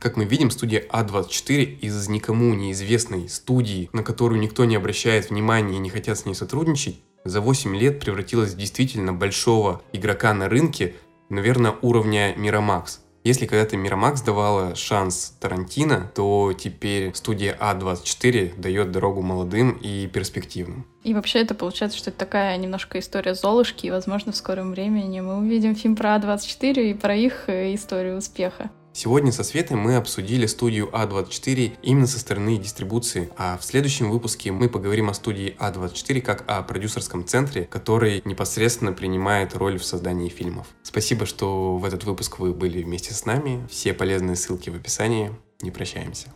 Как 0.00 0.16
мы 0.16 0.24
видим, 0.24 0.50
студия 0.50 0.84
А24 0.90 1.62
из 1.62 2.08
никому 2.08 2.54
неизвестной 2.54 3.28
студии, 3.28 3.88
на 3.92 4.02
которую 4.02 4.40
никто 4.40 4.64
не 4.64 4.74
обращает 4.74 5.30
внимания 5.30 5.76
и 5.76 5.78
не 5.78 5.90
хотят 5.90 6.18
с 6.18 6.26
ней 6.26 6.34
сотрудничать, 6.34 6.98
за 7.24 7.40
8 7.40 7.76
лет 7.76 8.00
превратилась 8.00 8.54
в 8.54 8.56
действительно 8.56 9.12
большого 9.12 9.82
игрока 9.92 10.34
на 10.34 10.48
рынке, 10.48 10.96
наверное, 11.32 11.74
уровня 11.82 12.34
Miramax. 12.34 12.98
Если 13.24 13.46
когда-то 13.46 13.76
Miramax 13.76 14.24
давала 14.24 14.74
шанс 14.74 15.36
Тарантино, 15.40 16.10
то 16.12 16.52
теперь 16.58 17.14
студия 17.14 17.56
А24 17.60 18.60
дает 18.60 18.90
дорогу 18.90 19.22
молодым 19.22 19.78
и 19.80 20.08
перспективным. 20.08 20.86
И 21.04 21.14
вообще 21.14 21.40
это 21.40 21.54
получается, 21.54 21.98
что 21.98 22.10
это 22.10 22.18
такая 22.18 22.56
немножко 22.56 22.98
история 22.98 23.34
Золушки, 23.34 23.86
и, 23.86 23.90
возможно, 23.90 24.32
в 24.32 24.36
скором 24.36 24.72
времени 24.72 25.20
мы 25.20 25.38
увидим 25.38 25.76
фильм 25.76 25.94
про 25.94 26.16
А24 26.16 26.90
и 26.90 26.94
про 26.94 27.14
их 27.14 27.44
э, 27.48 27.74
историю 27.74 28.16
успеха. 28.16 28.70
Сегодня 28.94 29.32
со 29.32 29.42
Светой 29.42 29.76
мы 29.76 29.96
обсудили 29.96 30.44
студию 30.44 30.90
А24 30.92 31.78
именно 31.82 32.06
со 32.06 32.18
стороны 32.18 32.58
дистрибуции, 32.58 33.30
а 33.38 33.56
в 33.56 33.64
следующем 33.64 34.10
выпуске 34.10 34.52
мы 34.52 34.68
поговорим 34.68 35.08
о 35.08 35.14
студии 35.14 35.56
А24 35.58 36.20
как 36.20 36.44
о 36.46 36.62
продюсерском 36.62 37.26
центре, 37.26 37.64
который 37.64 38.20
непосредственно 38.26 38.92
принимает 38.92 39.56
роль 39.56 39.78
в 39.78 39.84
создании 39.84 40.28
фильмов. 40.28 40.66
Спасибо, 40.82 41.24
что 41.24 41.78
в 41.78 41.84
этот 41.86 42.04
выпуск 42.04 42.38
вы 42.38 42.52
были 42.52 42.82
вместе 42.82 43.14
с 43.14 43.24
нами. 43.24 43.66
Все 43.70 43.94
полезные 43.94 44.36
ссылки 44.36 44.68
в 44.68 44.76
описании. 44.76 45.32
Не 45.62 45.70
прощаемся. 45.70 46.28